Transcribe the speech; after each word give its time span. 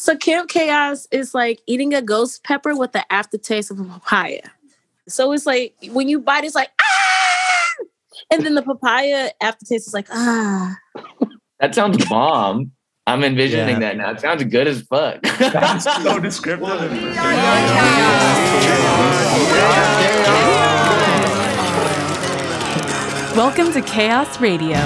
So 0.00 0.16
Camp 0.16 0.48
Chaos 0.48 1.06
is 1.10 1.34
like 1.34 1.60
eating 1.66 1.92
a 1.92 2.00
ghost 2.00 2.42
pepper 2.42 2.74
with 2.74 2.92
the 2.92 3.04
aftertaste 3.12 3.70
of 3.70 3.80
a 3.80 3.84
papaya. 3.84 4.40
So 5.06 5.30
it's 5.32 5.44
like 5.44 5.74
when 5.90 6.08
you 6.08 6.18
bite, 6.20 6.42
it's 6.42 6.54
like 6.54 6.70
ah, 6.80 7.68
and 8.30 8.42
then 8.42 8.54
the 8.54 8.62
papaya 8.62 9.28
aftertaste 9.42 9.88
is 9.88 9.92
like 9.92 10.06
ah. 10.10 10.74
That 11.58 11.74
sounds 11.74 12.02
bomb. 12.08 12.72
I'm 13.06 13.22
envisioning 13.22 13.74
Yeah. 13.74 13.80
that 13.80 13.96
now. 13.98 14.12
It 14.12 14.20
sounds 14.20 14.42
good 14.44 14.68
as 14.68 14.80
fuck. 14.80 15.20
That's 15.38 15.84
so 15.84 16.18
descriptive. 16.28 16.90
Welcome 23.36 23.70
to 23.72 23.82
Chaos 23.82 24.40
Radio. 24.40 24.78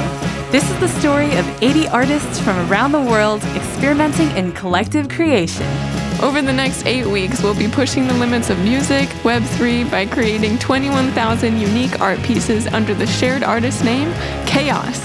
This 0.54 0.70
is 0.70 0.78
the 0.78 1.00
story 1.00 1.34
of 1.34 1.62
80 1.64 1.88
artists 1.88 2.38
from 2.38 2.56
around 2.70 2.92
the 2.92 3.00
world 3.00 3.42
experimenting 3.56 4.30
in 4.36 4.52
collective 4.52 5.08
creation. 5.08 5.66
Over 6.22 6.42
the 6.42 6.52
next 6.52 6.86
eight 6.86 7.06
weeks, 7.06 7.42
we'll 7.42 7.58
be 7.58 7.66
pushing 7.66 8.06
the 8.06 8.14
limits 8.14 8.50
of 8.50 8.60
music, 8.60 9.08
Web3, 9.24 9.90
by 9.90 10.06
creating 10.06 10.60
21,000 10.60 11.58
unique 11.58 12.00
art 12.00 12.22
pieces 12.22 12.68
under 12.68 12.94
the 12.94 13.04
shared 13.04 13.42
artist 13.42 13.82
name, 13.82 14.12
Chaos. 14.46 15.00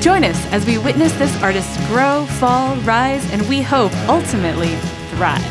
Join 0.00 0.22
us 0.22 0.40
as 0.52 0.64
we 0.64 0.78
witness 0.78 1.12
this 1.14 1.42
artist 1.42 1.76
grow, 1.88 2.24
fall, 2.38 2.76
rise, 2.82 3.28
and 3.32 3.42
we 3.48 3.62
hope 3.62 3.92
ultimately 4.08 4.76
thrive. 5.16 5.42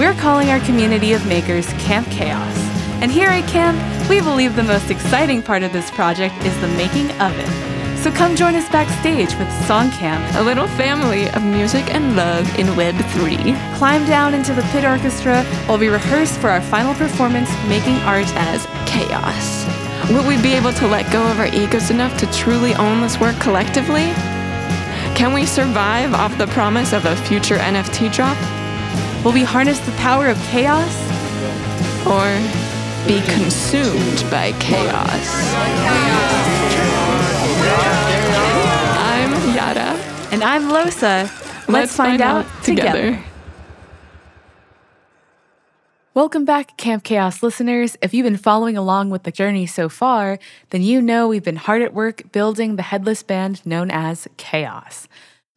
We're 0.00 0.14
calling 0.14 0.50
our 0.50 0.58
community 0.66 1.12
of 1.12 1.24
makers 1.28 1.72
Camp 1.74 2.08
Chaos. 2.08 2.56
And 3.00 3.12
here 3.12 3.28
at 3.28 3.48
Camp, 3.48 3.78
we 4.10 4.20
believe 4.20 4.56
the 4.56 4.64
most 4.64 4.90
exciting 4.90 5.44
part 5.44 5.62
of 5.62 5.72
this 5.72 5.92
project 5.92 6.34
is 6.44 6.60
the 6.60 6.66
making 6.76 7.12
of 7.20 7.38
it. 7.38 7.77
So 8.02 8.12
come 8.12 8.36
join 8.36 8.54
us 8.54 8.68
backstage 8.68 9.34
with 9.34 9.48
Songcamp, 9.66 10.36
A 10.36 10.42
little 10.42 10.68
family 10.68 11.28
of 11.30 11.44
music 11.44 11.92
and 11.92 12.14
love 12.14 12.46
in 12.56 12.68
Web3. 12.68 13.76
climb 13.76 14.06
down 14.06 14.34
into 14.34 14.54
the 14.54 14.62
pit 14.70 14.84
orchestra 14.84 15.42
while 15.66 15.78
we 15.78 15.88
rehearse 15.88 16.36
for 16.38 16.48
our 16.48 16.60
final 16.60 16.94
performance, 16.94 17.50
making 17.66 17.96
art 18.06 18.28
as 18.36 18.66
chaos. 18.86 19.66
Will 20.10 20.26
we 20.26 20.40
be 20.40 20.52
able 20.52 20.72
to 20.74 20.86
let 20.86 21.10
go 21.12 21.26
of 21.28 21.40
our 21.40 21.48
egos 21.48 21.90
enough 21.90 22.16
to 22.20 22.32
truly 22.32 22.72
own 22.76 23.00
this 23.00 23.18
work 23.18 23.38
collectively? 23.40 24.12
Can 25.16 25.32
we 25.32 25.44
survive 25.44 26.14
off 26.14 26.38
the 26.38 26.46
promise 26.46 26.92
of 26.92 27.04
a 27.04 27.16
future 27.16 27.56
NFT 27.56 28.14
drop? 28.14 28.38
Will 29.24 29.32
we 29.32 29.42
harness 29.42 29.80
the 29.80 29.92
power 29.92 30.28
of 30.28 30.38
chaos? 30.44 30.94
Or 32.06 32.30
be 33.08 33.20
consumed 33.22 34.24
by 34.30 34.52
chaos? 34.60 35.48
I'm 37.70 39.32
iara. 39.50 39.96
And 40.32 40.42
I'm 40.42 40.64
LosA. 40.64 41.30
Let's, 41.68 41.94
find, 41.94 42.20
out, 42.22 42.46
together. 42.62 43.22
Welcome 46.14 46.44
back, 46.44 46.76
Camp 46.76 47.04
Chaos 47.04 47.42
listeners. 47.42 47.96
If 48.02 48.12
you've 48.12 48.24
been 48.24 48.36
following 48.36 48.76
along 48.76 49.10
with 49.10 49.22
the 49.22 49.30
journey 49.30 49.66
so 49.66 49.88
far, 49.88 50.38
then 50.70 50.82
you 50.82 51.00
know 51.00 51.28
we've 51.28 51.44
been 51.44 51.56
hard 51.56 51.80
at 51.82 51.94
work 51.94 52.32
building 52.32 52.74
the 52.74 52.82
headless 52.82 53.22
band 53.22 53.64
known 53.64 53.90
as 53.90 54.26
Chaos. 54.36 55.06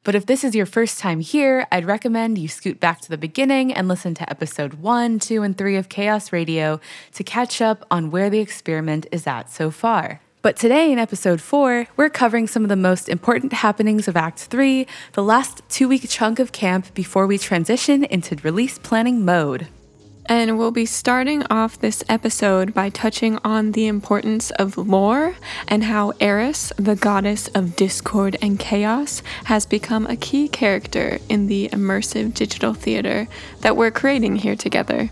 But 0.04 0.14
if 0.16 0.26
this 0.26 0.44
is 0.44 0.54
your 0.56 0.66
first 0.66 1.00
time 1.00 1.20
here, 1.20 1.68
I'd 1.72 1.86
recommend 1.86 2.38
you 2.38 2.48
scoot 2.48 2.80
back 2.80 3.02
to 3.02 3.10
the 3.10 3.18
beginning 3.18 3.72
and 3.72 3.88
listen 3.88 4.14
to 4.16 4.30
episode 4.30 4.76
1, 4.76 5.20
2, 5.20 5.44
and 5.44 5.58
3 5.58 5.78
of 5.78 5.90
Chaos 5.90 6.32
Radio 6.32 6.80
to 7.14 7.24
catch 7.24 7.62
up 7.62 7.86
on 7.90 8.12
where 8.12 8.30
the 8.30 8.40
experiment 8.40 9.08
is 9.12 9.26
at 9.26 9.50
so 9.50 9.72
far. 9.72 10.22
But 10.44 10.56
today 10.56 10.92
in 10.92 10.98
episode 10.98 11.40
4, 11.40 11.86
we're 11.96 12.10
covering 12.10 12.48
some 12.48 12.64
of 12.64 12.70
the 12.70 12.76
most 12.76 13.08
important 13.08 13.54
happenings 13.54 14.08
of 14.08 14.18
Act 14.18 14.40
3, 14.40 14.88
the 15.14 15.22
last 15.22 15.62
two 15.70 15.88
week 15.88 16.10
chunk 16.10 16.40
of 16.40 16.52
camp 16.52 16.92
before 16.96 17.28
we 17.28 17.38
transition 17.38 18.04
into 18.06 18.36
release 18.38 18.80
planning 18.80 19.24
mode. 19.24 19.68
And 20.26 20.58
we'll 20.58 20.72
be 20.72 20.88
starting 20.88 21.44
off 21.52 21.80
this 21.80 22.04
episode 22.10 22.74
by 22.74 22.90
touching 22.90 23.38
on 23.44 23.74
the 23.74 23.86
importance 23.86 24.50
of 24.52 24.80
lore 24.80 25.36
and 25.68 25.84
how 25.84 26.14
Eris, 26.20 26.74
the 26.76 26.96
goddess 26.96 27.48
of 27.50 27.76
discord 27.76 28.36
and 28.42 28.58
chaos, 28.58 29.22
has 29.44 29.68
become 29.68 30.08
a 30.08 30.16
key 30.16 30.48
character 30.48 31.20
in 31.30 31.46
the 31.46 31.70
immersive 31.70 32.34
digital 32.34 32.74
theater 32.74 33.28
that 33.60 33.78
we're 33.78 33.92
creating 33.92 34.38
here 34.38 34.56
together. 34.56 35.12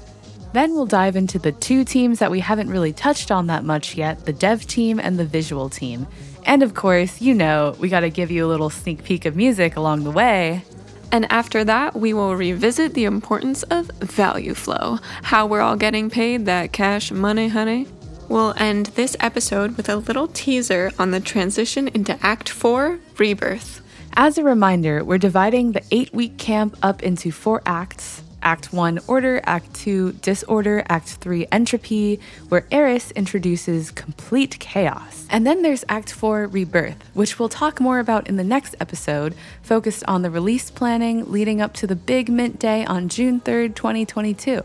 Then 0.54 0.74
we'll 0.74 0.86
dive 0.86 1.16
into 1.16 1.38
the 1.38 1.52
two 1.52 1.84
teams 1.84 2.20
that 2.20 2.32
we 2.32 2.40
haven't 2.40 2.70
really 2.70 2.94
touched 2.94 3.32
on 3.32 3.48
that 3.48 3.64
much 3.64 3.96
yet 3.96 4.26
the 4.26 4.34
dev 4.34 4.66
team 4.66 5.00
and 5.00 5.20
the 5.20 5.26
visual 5.26 5.70
team. 5.70 6.08
And 6.46 6.64
of 6.64 6.74
course, 6.74 7.22
you 7.22 7.36
know, 7.36 7.76
we 7.80 7.90
gotta 7.90 8.10
give 8.10 8.32
you 8.32 8.46
a 8.46 8.48
little 8.50 8.70
sneak 8.70 9.04
peek 9.04 9.26
of 9.26 9.36
music 9.36 9.76
along 9.76 10.04
the 10.04 10.12
way. 10.12 10.64
And 11.12 11.32
after 11.32 11.64
that, 11.64 11.96
we 11.96 12.14
will 12.14 12.36
revisit 12.36 12.94
the 12.94 13.06
importance 13.06 13.64
of 13.64 13.88
value 14.00 14.54
flow, 14.54 15.00
how 15.24 15.48
we're 15.48 15.62
all 15.62 15.76
getting 15.76 16.10
paid 16.10 16.46
that 16.46 16.72
cash 16.72 17.12
money, 17.12 17.48
honey. 17.48 17.88
We'll 18.28 18.54
end 18.58 18.88
this 18.88 19.18
episode 19.20 19.76
with 19.76 19.90
a 19.90 19.96
little 19.96 20.28
teaser 20.28 20.92
on 21.00 21.10
the 21.10 21.20
transition 21.20 21.88
into 21.90 22.18
Act 22.22 22.50
4 22.50 23.00
Rebirth. 23.18 23.81
As 24.14 24.38
a 24.38 24.44
reminder, 24.44 25.04
we're 25.04 25.18
dividing 25.18 25.72
the 25.72 25.84
eight 25.92 26.14
week 26.14 26.38
camp 26.38 26.78
up 26.84 27.02
into 27.02 27.31
four 27.31 27.62
acts. 27.66 28.22
Act 28.42 28.74
1 28.74 29.00
Order, 29.08 29.42
Act 29.44 29.74
2 29.76 30.14
Disorder, 30.14 30.84
Act 30.90 31.08
3 31.08 31.48
Entropy, 31.52 32.20
where 32.50 32.66
Eris 32.72 33.12
introduces 33.12 33.92
complete 33.92 34.60
chaos. 34.60 35.26
And 35.30 35.46
then 35.46 35.62
there's 35.62 35.86
Act 35.90 36.12
4 36.12 36.48
Rebirth, 36.48 36.98
which 37.14 37.40
we'll 37.40 37.50
talk 37.50 37.80
more 37.80 38.00
about 38.00 38.28
in 38.28 38.38
the 38.38 38.44
next 38.44 38.76
episode, 38.80 39.36
focused 39.62 40.04
on 40.08 40.22
the 40.22 40.32
release 40.32 40.70
planning 40.72 41.32
leading 41.32 41.62
up 41.62 41.74
to 41.76 41.88
the 41.88 41.96
big 41.96 42.30
mint 42.30 42.60
day 42.60 42.86
on 42.86 43.10
June 43.10 43.40
3rd, 43.40 43.76
2022. 43.76 44.64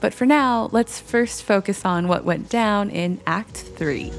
But 0.00 0.12
for 0.12 0.26
now, 0.26 0.68
let's 0.72 1.00
first 1.00 1.42
focus 1.42 1.84
on 1.84 2.08
what 2.08 2.24
went 2.24 2.48
down 2.48 2.90
in 2.90 3.20
Act 3.26 3.56
3. 3.56 4.12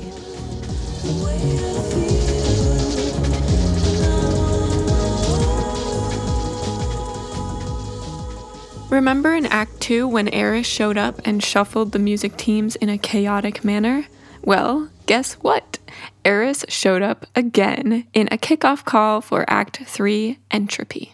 Remember 8.90 9.34
in 9.34 9.46
Act 9.48 9.82
2 9.82 10.08
when 10.08 10.30
Eris 10.30 10.66
showed 10.66 10.98
up 10.98 11.20
and 11.26 11.44
shuffled 11.44 11.92
the 11.92 12.00
music 12.00 12.38
teams 12.38 12.78
in 12.78 12.88
a 12.88 12.98
chaotic 12.98 13.66
manner? 13.66 14.08
Well, 14.44 14.90
guess 15.08 15.34
what? 15.34 15.78
Eris 16.24 16.64
showed 16.70 17.02
up 17.02 17.26
again 17.36 18.08
in 18.14 18.30
a 18.32 18.38
kickoff 18.38 18.86
call 18.86 19.20
for 19.20 19.44
Act 19.50 19.82
3 19.86 20.40
Entropy. 20.52 21.14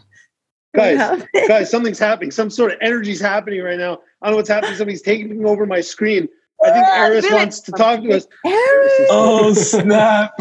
guys, 0.75 1.23
guys, 1.47 1.71
something's 1.71 1.97
happening. 1.97 2.29
Some 2.29 2.51
sort 2.51 2.73
of 2.73 2.77
energy's 2.79 3.19
happening 3.19 3.63
right 3.63 3.79
now. 3.79 3.99
I 4.21 4.27
don't 4.27 4.33
know 4.33 4.37
what's 4.37 4.49
happening. 4.49 4.75
Somebody's 4.75 5.01
taking 5.01 5.43
over 5.43 5.65
my 5.65 5.81
screen. 5.81 6.29
I 6.63 6.71
think 6.71 6.85
Eris 6.85 7.23
really? 7.23 7.35
wants 7.35 7.59
to 7.61 7.71
talk 7.71 8.03
to 8.03 8.11
us. 8.11 8.27
Eris! 8.45 9.07
Oh 9.09 9.53
snap! 9.55 10.31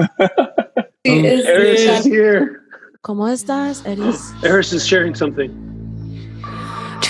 Eris 1.06 1.46
is 1.46 1.46
oh, 1.46 2.02
here. 2.10 2.62
¿Cómo 3.02 3.26
estás, 3.32 3.84
Eris? 3.86 4.32
Eris 4.44 4.74
is 4.74 4.86
sharing 4.86 5.14
something. 5.14 5.71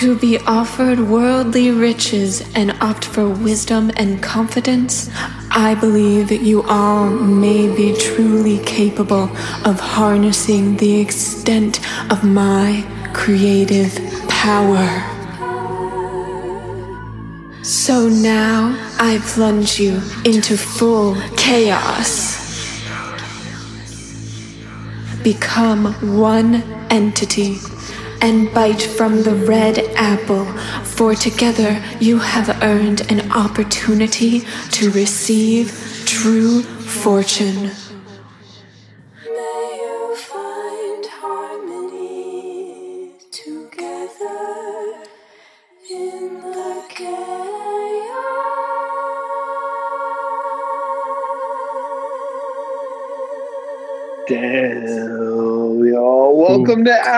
To 0.03 0.17
be 0.17 0.37
offered 0.39 0.99
worldly 0.99 1.71
riches 1.71 2.43
and 2.55 2.71
opt 2.81 3.05
for 3.05 3.25
wisdom 3.25 3.89
and 3.95 4.21
confidence, 4.21 5.09
I 5.49 5.75
believe 5.75 6.27
that 6.27 6.41
you 6.41 6.61
all 6.63 7.09
may 7.09 7.73
be 7.73 7.95
truly 7.95 8.59
capable 8.65 9.29
of 9.63 9.79
harnessing 9.79 10.75
the 10.75 10.99
extent 10.99 11.79
of 12.11 12.21
my 12.25 12.85
creative 13.13 13.97
power. 14.27 14.85
So 17.63 18.09
now 18.09 18.75
I 18.99 19.21
plunge 19.23 19.79
you 19.79 20.01
into 20.25 20.57
full 20.57 21.15
chaos. 21.37 22.35
Become 25.23 25.93
one 26.17 26.55
entity 26.89 27.59
and 28.23 28.53
bite 28.53 28.81
from 28.81 29.21
the 29.23 29.35
red 29.35 29.77
apple, 29.95 30.45
for 30.95 31.13
together 31.13 31.83
you 31.99 32.17
have 32.19 32.63
earned 32.63 33.01
an 33.11 33.29
opportunity 33.33 34.39
to 34.71 34.89
receive 34.91 35.67
true 36.05 36.61
fortune. 36.61 37.69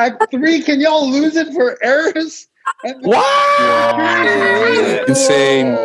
Act 0.05 0.29
Three. 0.31 0.61
Can 0.61 0.79
y'all 0.79 1.09
lose 1.09 1.35
it 1.35 1.51
for 1.53 1.77
Eris? 1.83 2.47
Insane. 5.07 5.77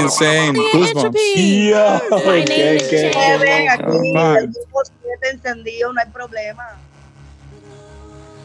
Insane. 0.00 0.54
Goosebumps. 0.54 1.16
Yeah. 1.36 2.00
Okay, 2.12 2.76
okay, 2.76 3.10
Chévere, 3.12 3.68
aquí 3.68 4.12
Fine. 4.12 4.36
el 4.36 4.46
grupo 4.48 4.82
siete 4.84 5.26
encendido, 5.32 5.92
no 5.94 6.00
hay 6.00 6.10
problema. 6.12 6.76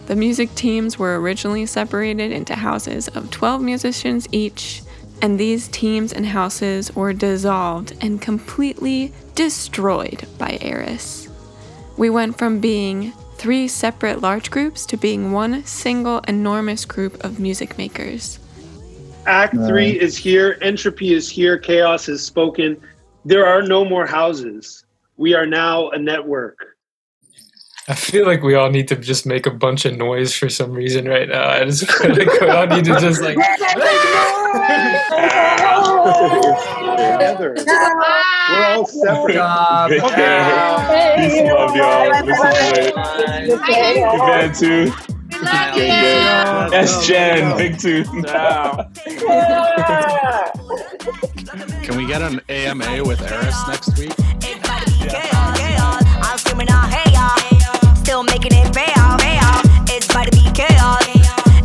The 0.08 0.16
music 0.16 0.54
teams 0.56 0.98
were 0.98 1.20
originally 1.20 1.66
separated 1.66 2.32
into 2.32 2.56
houses 2.56 3.10
of 3.10 3.30
12 3.32 3.62
musicians 3.62 4.28
each, 4.32 4.82
and 5.22 5.38
these 5.40 5.68
teams 5.68 6.14
and 6.14 6.26
houses 6.26 6.96
were 6.96 7.12
dissolved 7.12 7.94
and 8.00 8.22
completely 8.22 9.12
destroyed 9.36 10.26
by 10.38 10.58
Eris. 10.62 11.28
We 11.98 12.10
went 12.10 12.38
from 12.38 12.60
being 12.60 13.12
three 13.38 13.68
separate 13.68 14.22
large 14.22 14.50
groups 14.50 14.86
to 14.88 14.98
being 14.98 15.32
one 15.32 15.64
single 15.66 16.20
enormous 16.28 16.86
group 16.86 17.24
of 17.24 17.40
music 17.40 17.78
makers. 17.78 18.40
Act 19.26 19.54
three 19.68 20.00
is 20.00 20.18
here. 20.18 20.58
Entropy 20.62 21.14
is 21.14 21.30
here. 21.30 21.58
Chaos 21.58 22.06
has 22.06 22.24
spoken. 22.24 22.82
There 23.26 23.46
are 23.46 23.62
no 23.62 23.84
more 23.84 24.06
houses. 24.06 24.86
We 25.18 25.34
are 25.34 25.46
now 25.46 25.90
a 25.90 26.00
network. 26.00 26.77
I 27.90 27.96
feel 27.96 28.26
like 28.26 28.44
we 28.44 28.54
all 28.54 28.70
need 28.70 28.90
to 28.90 28.98
just 28.98 29.26
make 29.26 29.46
a 29.46 29.52
bunch 29.52 29.86
of 29.86 29.96
noise 29.96 30.36
for 30.36 30.50
some 30.50 30.74
reason 30.74 31.08
right 31.08 31.30
now. 31.30 31.48
I 31.48 31.64
just 31.64 31.90
feel 31.90 32.10
like 32.10 32.42
we 32.42 32.50
all 32.50 32.68
need 32.68 32.84
to 32.84 33.00
just 33.00 33.22
like. 33.22 33.38
Together. 36.98 37.56
We're 37.66 38.66
all 38.66 38.86
separate. 38.88 39.36
Job. 39.36 39.92
Okay. 39.92 41.16
Peace 41.16 41.40
and 41.40 41.48
love, 41.48 41.76
y'all. 41.78 42.12
This 42.26 42.38
is 42.38 42.44
great. 42.44 42.94
The 42.94 44.18
band 44.28 44.56
too. 44.56 44.92
Good, 45.30 45.74
good. 45.76 45.88
Yes, 46.74 47.08
Jen. 47.08 47.56
Big 47.58 47.80
tooth. 47.80 48.10
Can 51.84 51.96
we 51.96 52.06
get 52.06 52.22
an 52.22 52.42
AMA 52.50 53.06
with 53.06 53.22
Eris 53.22 53.68
next 53.70 53.98
week? 53.98 54.14
I'm 56.20 57.07
Still 58.18 58.34
making 58.34 58.54
it 58.54 58.76
real, 58.76 59.10
real. 59.22 59.54
It's 59.94 60.10
about 60.10 60.26
to 60.26 60.32
be 60.32 60.42
chaos. 60.52 61.06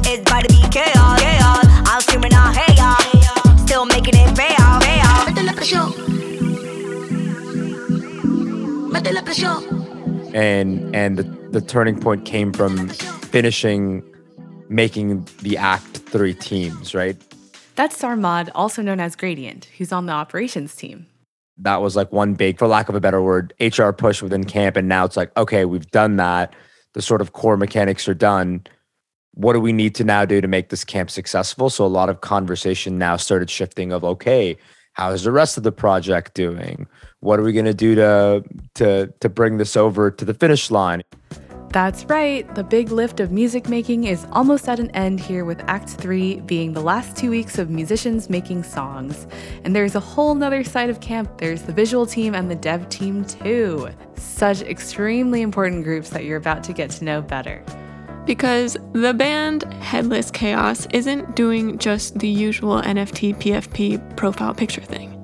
It's 0.05 0.21
about 0.21 0.43
to 0.45 0.49
be 0.51 0.61
chaos, 0.69 1.19
chaos. 1.19 1.65
I'm 1.89 2.03
screaming 2.03 2.35
out, 2.35 2.55
hey 2.55 2.75
y'all. 2.77 3.57
Still 3.57 3.87
making 3.87 4.17
it 4.17 4.37
real, 4.37 4.71
real. 4.85 5.15
Métele 5.25 5.55
presión. 5.57 5.89
Métele 8.93 9.23
presión. 9.25 10.35
and 10.35 10.95
and 10.95 11.17
the, 11.17 11.23
the 11.53 11.63
turning 11.63 11.99
point 11.99 12.27
came 12.27 12.53
from 12.53 12.91
finishing 13.31 14.03
making 14.69 15.27
the 15.41 15.57
act 15.57 16.03
three 16.13 16.35
teams 16.35 16.95
right 16.95 17.17
That's 17.77 17.97
Sarmad, 17.99 18.51
also 18.55 18.83
known 18.83 19.01
as 19.01 19.17
Gradient, 19.17 19.69
who's 19.79 19.91
on 19.91 20.05
the 20.05 20.13
operations 20.13 20.77
team. 20.77 21.07
That 21.59 21.83
was 21.83 21.97
like 21.97 22.11
one 22.13 22.35
big 22.35 22.59
for 22.59 22.67
lack 22.67 22.89
of 22.89 22.95
a 22.95 23.01
better 23.01 23.23
word 23.23 23.53
hr 23.61 23.91
push 23.91 24.23
within 24.23 24.45
camp 24.45 24.77
and 24.77 24.89
now 24.89 25.05
it's 25.05 25.17
like 25.17 25.37
okay 25.37 25.65
we've 25.65 25.91
done 25.91 26.17
that. 26.17 26.55
The 26.95 27.03
sort 27.03 27.23
of 27.23 27.33
core 27.33 27.57
mechanics 27.57 28.07
are 28.07 28.15
done. 28.15 28.67
What 29.33 29.55
do 29.55 29.61
we 29.61 29.73
need 29.73 29.95
to 29.95 30.05
now 30.05 30.27
do 30.27 30.43
to 30.43 30.49
make 30.49 30.69
this 30.69 30.85
camp 30.85 31.11
successful? 31.11 31.71
So 31.71 31.87
a 31.87 31.87
lot 31.87 32.11
of 32.11 32.21
conversation 32.21 32.99
now 32.99 33.17
started 33.17 33.49
shifting 33.49 33.93
of 33.93 34.05
okay 34.05 34.59
how 34.95 35.11
is 35.11 35.23
the 35.23 35.33
rest 35.33 35.57
of 35.57 35.63
the 35.63 35.73
project 35.73 36.35
doing? 36.35 36.87
What 37.21 37.41
are 37.41 37.43
we 37.43 37.53
going 37.53 37.65
to 37.65 37.75
do 37.75 37.95
to 37.95 38.45
to 38.75 39.13
to 39.21 39.29
bring 39.29 39.59
this 39.59 39.77
over 39.77 40.11
to 40.11 40.25
the 40.25 40.35
finish 40.35 40.71
line 40.71 41.03
That's 41.73 42.05
right, 42.05 42.55
the 42.55 42.63
big 42.63 42.93
lift 42.93 43.19
of 43.19 43.33
music 43.33 43.67
making 43.67 44.05
is 44.05 44.27
almost 44.31 44.69
at 44.69 44.79
an 44.79 44.91
end 44.91 45.19
here 45.19 45.47
with 45.47 45.59
Act 45.69 45.89
3 45.89 46.41
being 46.41 46.75
the 46.75 46.83
last 46.83 47.17
two 47.17 47.31
weeks 47.31 47.59
of 47.59 47.71
musicians 47.71 48.29
making 48.29 48.65
songs. 48.65 49.27
And 49.65 49.75
there's 49.75 49.95
a 49.95 50.01
whole 50.01 50.35
nother 50.35 50.65
side 50.65 50.91
of 50.91 51.01
camp. 51.01 51.39
There's 51.39 51.63
the 51.63 51.73
visual 51.73 52.05
team 52.05 52.35
and 52.35 52.51
the 52.51 52.57
dev 52.57 52.91
team 52.91 53.25
too. 53.25 53.89
Such 54.17 54.61
extremely 54.61 55.41
important 55.41 55.83
groups 55.83 56.11
that 56.11 56.27
you're 56.27 56.37
about 56.37 56.63
to 56.65 56.75
get 56.75 56.91
to 56.91 57.05
know 57.05 57.23
better. 57.23 57.65
Because 58.27 58.77
the 58.93 59.15
band 59.15 59.63
Headless 59.83 60.31
Chaos 60.31 60.87
isn't 60.93 61.35
doing 61.35 61.79
just 61.79 62.19
the 62.19 62.29
usual 62.29 62.83
NFT 62.83 63.37
PFP 63.37 64.15
profile 64.19 64.53
picture 64.53 64.83
thing. 64.83 65.19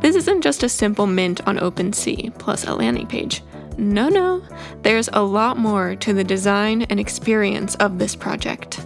This 0.00 0.16
isn't 0.16 0.40
just 0.40 0.62
a 0.62 0.68
simple 0.70 1.06
mint 1.06 1.46
on 1.46 1.58
OpenSea 1.58 2.38
plus 2.38 2.64
a 2.64 2.74
landing 2.74 3.06
page. 3.06 3.42
No, 3.78 4.08
no, 4.08 4.42
there's 4.82 5.08
a 5.12 5.22
lot 5.22 5.56
more 5.56 5.94
to 5.96 6.12
the 6.12 6.24
design 6.24 6.82
and 6.82 6.98
experience 6.98 7.76
of 7.76 8.00
this 8.00 8.16
project. 8.16 8.84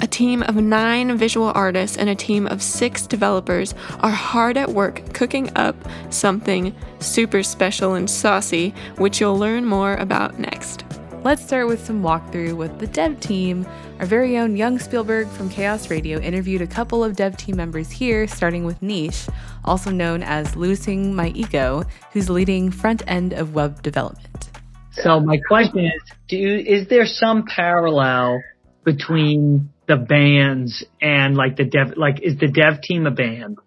A 0.00 0.06
team 0.06 0.44
of 0.44 0.54
nine 0.54 1.18
visual 1.18 1.50
artists 1.56 1.96
and 1.96 2.08
a 2.08 2.14
team 2.14 2.46
of 2.46 2.62
six 2.62 3.04
developers 3.04 3.74
are 3.98 4.10
hard 4.12 4.56
at 4.56 4.70
work 4.70 5.12
cooking 5.12 5.50
up 5.56 5.74
something 6.10 6.72
super 7.00 7.42
special 7.42 7.94
and 7.94 8.08
saucy, 8.08 8.72
which 8.96 9.20
you'll 9.20 9.38
learn 9.38 9.64
more 9.64 9.94
about 9.94 10.38
next. 10.38 10.81
Let's 11.24 11.44
start 11.44 11.68
with 11.68 11.86
some 11.86 12.02
walkthrough 12.02 12.54
with 12.56 12.80
the 12.80 12.88
dev 12.88 13.20
team. 13.20 13.64
Our 14.00 14.06
very 14.06 14.38
own 14.38 14.56
Yung 14.56 14.80
Spielberg 14.80 15.28
from 15.28 15.48
Chaos 15.48 15.88
Radio 15.88 16.18
interviewed 16.18 16.62
a 16.62 16.66
couple 16.66 17.04
of 17.04 17.14
dev 17.14 17.36
team 17.36 17.56
members 17.56 17.92
here, 17.92 18.26
starting 18.26 18.64
with 18.64 18.82
Niche, 18.82 19.28
also 19.64 19.92
known 19.92 20.24
as 20.24 20.56
Losing 20.56 21.14
My 21.14 21.28
Ego, 21.28 21.84
who's 22.12 22.28
leading 22.28 22.72
front 22.72 23.04
end 23.06 23.34
of 23.34 23.54
web 23.54 23.82
development. 23.82 24.50
So 24.94 25.20
my 25.20 25.38
question 25.46 25.84
is, 25.84 26.02
do 26.26 26.36
you, 26.36 26.56
is 26.56 26.88
there 26.88 27.06
some 27.06 27.44
parallel 27.46 28.42
between 28.84 29.70
the 29.86 29.98
bands 29.98 30.84
and 31.00 31.36
like 31.36 31.56
the 31.56 31.64
dev, 31.64 31.92
like 31.96 32.20
is 32.20 32.36
the 32.38 32.48
dev 32.48 32.82
team 32.82 33.06
a 33.06 33.12
band? 33.12 33.58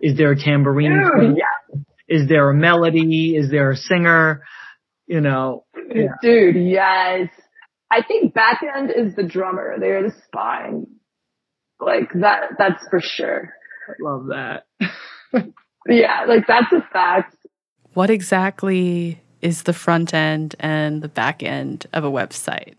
Is 0.00 0.16
there 0.16 0.32
a 0.32 0.36
tambourine? 0.36 0.90
Dude, 0.90 1.12
player? 1.12 1.84
Is 2.08 2.28
there 2.28 2.50
a 2.50 2.54
melody? 2.54 3.36
Is 3.36 3.52
there 3.52 3.70
a 3.70 3.76
singer? 3.76 4.42
You 5.06 5.20
know, 5.20 5.63
yeah. 5.92 6.08
Dude, 6.22 6.56
yes. 6.56 7.28
I 7.90 8.02
think 8.02 8.34
back 8.34 8.62
end 8.62 8.90
is 8.90 9.14
the 9.14 9.22
drummer. 9.22 9.76
They're 9.78 10.02
the 10.02 10.14
spine. 10.26 10.86
Like 11.80 12.10
that, 12.14 12.52
that's 12.58 12.86
for 12.88 13.00
sure. 13.00 13.52
I 13.88 13.92
love 14.00 14.26
that. 14.28 14.66
Yeah, 15.86 16.24
like 16.26 16.46
that's 16.46 16.72
a 16.72 16.86
fact. 16.92 17.36
What 17.92 18.10
exactly 18.10 19.20
is 19.40 19.64
the 19.64 19.72
front 19.72 20.14
end 20.14 20.56
and 20.58 21.02
the 21.02 21.08
back 21.08 21.42
end 21.42 21.86
of 21.92 22.04
a 22.04 22.10
website? 22.10 22.74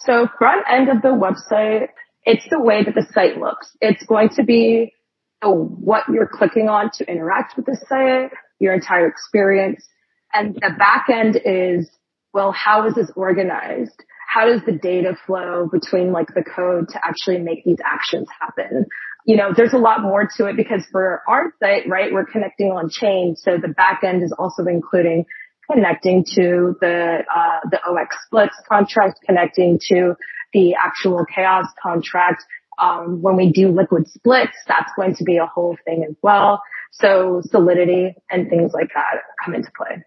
So 0.00 0.28
front 0.38 0.64
end 0.70 0.88
of 0.88 1.02
the 1.02 1.08
website, 1.08 1.88
it's 2.24 2.44
the 2.50 2.60
way 2.60 2.84
that 2.84 2.94
the 2.94 3.06
site 3.12 3.38
looks. 3.38 3.74
It's 3.80 4.04
going 4.04 4.28
to 4.30 4.42
be 4.42 4.92
what 5.40 6.04
you're 6.08 6.28
clicking 6.28 6.68
on 6.68 6.90
to 6.98 7.10
interact 7.10 7.56
with 7.56 7.66
the 7.66 7.76
site, 7.88 8.30
your 8.60 8.74
entire 8.74 9.06
experience. 9.06 9.84
And 10.32 10.54
the 10.54 10.74
back 10.78 11.06
end 11.12 11.40
is, 11.44 11.90
well, 12.32 12.52
how 12.52 12.86
is 12.86 12.94
this 12.94 13.10
organized? 13.14 14.02
How 14.28 14.46
does 14.46 14.62
the 14.64 14.72
data 14.72 15.16
flow 15.26 15.68
between 15.70 16.12
like 16.12 16.28
the 16.28 16.42
code 16.42 16.88
to 16.90 17.00
actually 17.04 17.38
make 17.38 17.64
these 17.64 17.78
actions 17.84 18.28
happen? 18.40 18.86
You 19.26 19.36
know, 19.36 19.52
there's 19.54 19.74
a 19.74 19.78
lot 19.78 20.02
more 20.02 20.28
to 20.36 20.46
it 20.46 20.56
because 20.56 20.84
for 20.90 21.22
our 21.28 21.52
site, 21.60 21.88
right, 21.88 22.12
we're 22.12 22.24
connecting 22.24 22.68
on 22.68 22.88
chain. 22.90 23.36
So 23.36 23.58
the 23.58 23.68
back 23.68 24.02
end 24.02 24.22
is 24.22 24.32
also 24.36 24.64
including 24.64 25.26
connecting 25.70 26.24
to 26.34 26.76
the, 26.80 27.18
uh, 27.34 27.60
the 27.70 27.78
OX 27.86 28.16
splits 28.26 28.54
contract, 28.68 29.20
connecting 29.26 29.78
to 29.88 30.14
the 30.52 30.74
actual 30.74 31.24
chaos 31.24 31.66
contract. 31.80 32.42
Um, 32.78 33.20
when 33.20 33.36
we 33.36 33.52
do 33.52 33.68
liquid 33.68 34.08
splits, 34.08 34.56
that's 34.66 34.90
going 34.96 35.14
to 35.16 35.24
be 35.24 35.36
a 35.36 35.46
whole 35.46 35.76
thing 35.84 36.04
as 36.08 36.16
well. 36.22 36.62
So 36.92 37.42
solidity 37.44 38.14
and 38.30 38.48
things 38.48 38.72
like 38.72 38.88
that 38.94 39.22
come 39.44 39.54
into 39.54 39.70
play. 39.76 40.02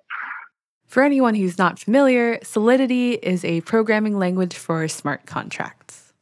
For 0.88 1.04
anyone 1.04 1.36
who's 1.36 1.58
not 1.58 1.80
familiar, 1.80 2.40
Solidity 2.44 3.14
is 3.14 3.44
a 3.44 3.62
programming 3.62 4.18
language 4.18 4.56
for 4.56 4.88
smart 4.88 5.26
contracts. 5.26 6.14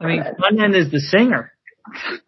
I 0.00 0.06
mean, 0.06 0.24
front 0.38 0.60
end 0.60 0.74
is 0.74 0.90
the 0.90 1.00
singer. 1.00 1.52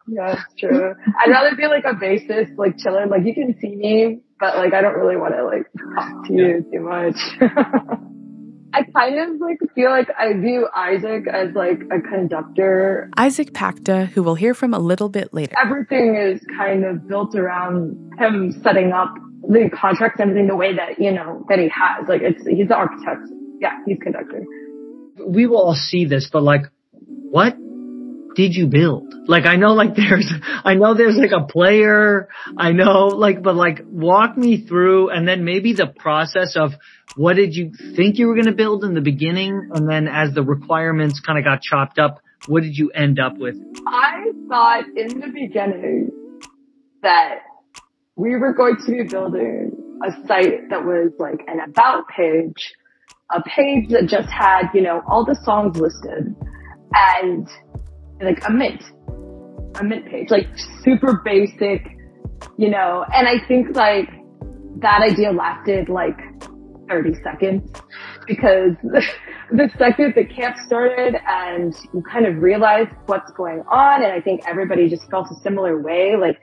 Yeah, 0.09 0.35
that's 0.35 0.55
true. 0.59 0.95
I'd 1.19 1.31
rather 1.31 1.55
be 1.57 1.67
like 1.67 1.85
a 1.85 1.95
bassist, 1.95 2.57
like 2.57 2.79
chilling. 2.79 3.09
Like 3.11 3.25
you 3.25 3.35
can 3.35 3.57
see 3.61 3.77
me, 3.77 4.21
but 4.39 4.57
like 4.57 4.73
I 4.73 4.81
don't 4.81 4.95
really 4.95 5.17
want 5.17 5.35
to 5.35 5.45
like 5.45 5.67
talk 5.95 6.27
to 6.27 6.33
you 6.33 6.67
too 6.73 6.81
much. 6.81 7.17
I 8.73 8.83
kind 8.85 9.19
of 9.19 9.41
like 9.41 9.59
feel 9.75 9.91
like 9.91 10.09
I 10.17 10.33
view 10.35 10.69
Isaac 10.75 11.27
as 11.33 11.55
like 11.55 11.81
a 11.91 12.00
conductor. 12.00 13.11
Isaac 13.17 13.53
Pacta, 13.53 14.07
who 14.07 14.23
we'll 14.23 14.35
hear 14.35 14.55
from 14.55 14.75
a 14.75 14.79
little 14.79 15.09
bit 15.09 15.35
later. 15.35 15.55
Everything 15.62 16.17
is 16.17 16.41
kind 16.57 16.85
of 16.85 17.09
built 17.09 17.35
around 17.35 18.12
him 18.19 18.61
setting 18.62 18.93
up 18.93 19.15
the 19.43 19.71
contracts 19.73 20.21
and 20.21 20.31
everything 20.31 20.49
the 20.49 20.57
way 20.57 20.77
that 20.77 20.99
you 20.99 21.12
know 21.12 21.45
that 21.49 21.59
he 21.59 21.69
has. 21.69 22.09
Like 22.09 22.23
it's 22.23 22.47
he's 22.47 22.69
the 22.69 22.75
architect. 22.75 23.29
Yeah, 23.61 23.77
he's 23.87 23.99
conductor. 24.00 24.45
We 25.27 25.47
will 25.47 25.59
all 25.59 25.75
see 25.75 26.07
this, 26.07 26.31
but 26.33 26.43
like, 26.43 26.62
what 26.93 27.57
did 28.35 28.55
you 28.55 28.67
build? 28.67 29.12
Like, 29.27 29.45
I 29.47 29.57
know 29.57 29.73
like 29.75 29.95
there's, 29.97 30.31
I 30.65 30.75
know 30.75 30.95
there's 30.95 31.17
like 31.17 31.33
a 31.33 31.47
player, 31.47 32.29
I 32.57 32.73
know 32.73 33.09
like, 33.09 33.43
but 33.43 33.55
like 33.55 33.81
walk 33.85 34.37
me 34.37 34.67
through 34.67 35.11
and 35.11 35.27
then 35.27 35.45
maybe 35.45 35.73
the 35.73 35.87
process 35.87 36.57
of 36.57 36.73
what 37.17 37.37
did 37.37 37.55
you 37.55 37.73
think 37.97 38.19
you 38.19 38.29
were 38.29 38.35
going 38.35 38.47
to 38.47 38.52
build 38.52 38.85
in 38.85 38.95
the 38.95 39.00
beginning? 39.00 39.71
And 39.75 39.88
then 39.88 40.09
as 40.09 40.35
the 40.35 40.43
requirements 40.43 41.21
kind 41.21 41.38
of 41.38 41.45
got 41.45 41.62
chopped 41.62 41.99
up, 41.99 42.21
what 42.47 42.62
did 42.62 42.76
you 42.76 42.90
end 42.90 43.19
up 43.19 43.37
with? 43.37 43.57
I 43.87 44.31
thought 44.49 44.85
in 44.97 45.21
the 45.21 45.29
beginning 45.29 46.11
that 47.02 47.40
we 48.17 48.37
were 48.37 48.52
going 48.55 48.76
to 48.87 48.93
be 48.93 49.02
building 49.05 49.73
a 50.07 50.26
site 50.26 50.71
that 50.71 50.85
was 50.85 51.12
like 51.19 51.40
an 51.47 51.61
about 51.61 52.09
page 52.09 52.75
a 53.31 53.43
page 53.43 53.88
that 53.90 54.07
just 54.07 54.29
had, 54.29 54.71
you 54.75 54.83
know, 54.83 55.02
all 55.07 55.25
the 55.25 55.38
songs 55.45 55.76
listed 55.76 56.35
and 56.93 57.49
like 58.21 58.43
a 58.47 58.50
mint, 58.50 58.83
a 59.79 59.85
mint 59.85 60.07
page, 60.07 60.31
like 60.31 60.49
super 60.83 61.21
basic, 61.25 61.87
you 62.57 62.71
know, 62.71 63.05
and 63.14 63.29
I 63.29 63.47
think 63.47 63.76
like 63.76 64.09
that 64.81 65.02
idea 65.02 65.31
lasted 65.31 65.88
like 65.88 66.19
30 66.91 67.15
seconds 67.23 67.71
because 68.27 68.73
the 68.83 69.71
second 69.79 70.15
the 70.17 70.25
camp 70.25 70.57
started 70.67 71.17
and 71.27 71.75
you 71.95 72.03
kind 72.03 72.27
of 72.27 72.43
realized 72.43 72.91
what's 73.07 73.31
going 73.33 73.63
on 73.71 74.03
and 74.03 74.13
I 74.13 74.21
think 74.21 74.43
everybody 74.47 74.89
just 74.89 75.09
felt 75.11 75.29
a 75.31 75.41
similar 75.43 75.81
way, 75.81 76.17
like, 76.21 76.39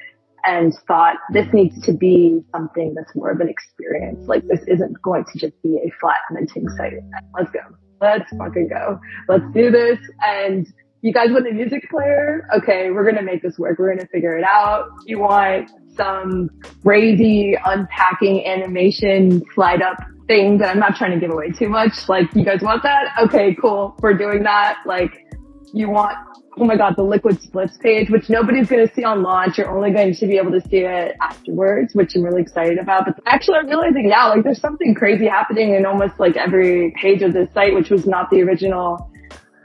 and 0.45 0.73
thought 0.87 1.17
this 1.33 1.47
needs 1.51 1.79
to 1.85 1.93
be 1.93 2.39
something 2.53 2.93
that's 2.95 3.13
more 3.15 3.31
of 3.31 3.41
an 3.41 3.49
experience. 3.49 4.27
Like 4.27 4.47
this 4.47 4.61
isn't 4.67 5.01
going 5.01 5.25
to 5.25 5.39
just 5.39 5.61
be 5.61 5.77
a 5.77 5.91
flat 5.99 6.19
minting 6.31 6.69
site. 6.69 6.93
Let's 7.37 7.51
go. 7.51 7.59
Let's 7.99 8.29
fucking 8.37 8.69
go. 8.69 8.99
Let's 9.27 9.43
do 9.53 9.71
this. 9.71 9.99
And 10.21 10.65
you 11.01 11.11
guys 11.13 11.27
want 11.31 11.47
a 11.47 11.51
music 11.51 11.89
player? 11.89 12.47
Okay, 12.55 12.91
we're 12.91 13.03
gonna 13.03 13.23
make 13.23 13.41
this 13.41 13.57
work. 13.57 13.77
We're 13.77 13.93
gonna 13.93 14.07
figure 14.07 14.37
it 14.37 14.43
out. 14.43 14.87
You 15.05 15.19
want 15.19 15.69
some 15.95 16.49
crazy 16.83 17.57
unpacking 17.65 18.45
animation 18.45 19.43
slide 19.53 19.81
up 19.81 19.97
thing 20.27 20.57
that 20.59 20.69
I'm 20.69 20.79
not 20.79 20.95
trying 20.95 21.11
to 21.11 21.19
give 21.19 21.31
away 21.31 21.51
too 21.51 21.69
much. 21.69 22.07
Like, 22.07 22.33
you 22.35 22.43
guys 22.43 22.61
want 22.61 22.83
that? 22.83 23.13
Okay, 23.23 23.55
cool. 23.59 23.95
We're 24.01 24.17
doing 24.17 24.43
that. 24.43 24.79
Like, 24.85 25.25
you 25.73 25.89
want, 25.89 26.15
oh 26.57 26.65
my 26.65 26.75
God, 26.75 26.95
the 26.95 27.03
liquid 27.03 27.41
splits 27.41 27.77
page, 27.77 28.09
which 28.09 28.29
nobody's 28.29 28.69
going 28.69 28.87
to 28.87 28.93
see 28.93 29.03
on 29.03 29.23
launch. 29.23 29.57
You're 29.57 29.73
only 29.75 29.91
going 29.91 30.13
to 30.13 30.27
be 30.27 30.37
able 30.37 30.51
to 30.51 30.61
see 30.69 30.77
it 30.77 31.15
afterwards, 31.21 31.93
which 31.93 32.15
I'm 32.15 32.23
really 32.23 32.41
excited 32.41 32.77
about. 32.77 33.05
But 33.05 33.19
actually, 33.25 33.57
I'm 33.57 33.67
realizing 33.67 34.09
now, 34.09 34.29
like, 34.29 34.43
there's 34.43 34.61
something 34.61 34.93
crazy 34.95 35.27
happening 35.27 35.75
in 35.75 35.85
almost 35.85 36.19
like 36.19 36.35
every 36.35 36.93
page 37.01 37.21
of 37.21 37.33
this 37.33 37.51
site, 37.53 37.73
which 37.73 37.89
was 37.89 38.05
not 38.05 38.29
the 38.29 38.41
original, 38.41 39.11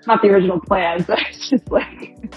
not 0.07 0.23
the 0.23 0.29
original 0.29 0.61
plan. 0.61 1.05
So 1.07 1.15
it's 1.17 1.51
just 1.51 1.71
like, 1.71 2.35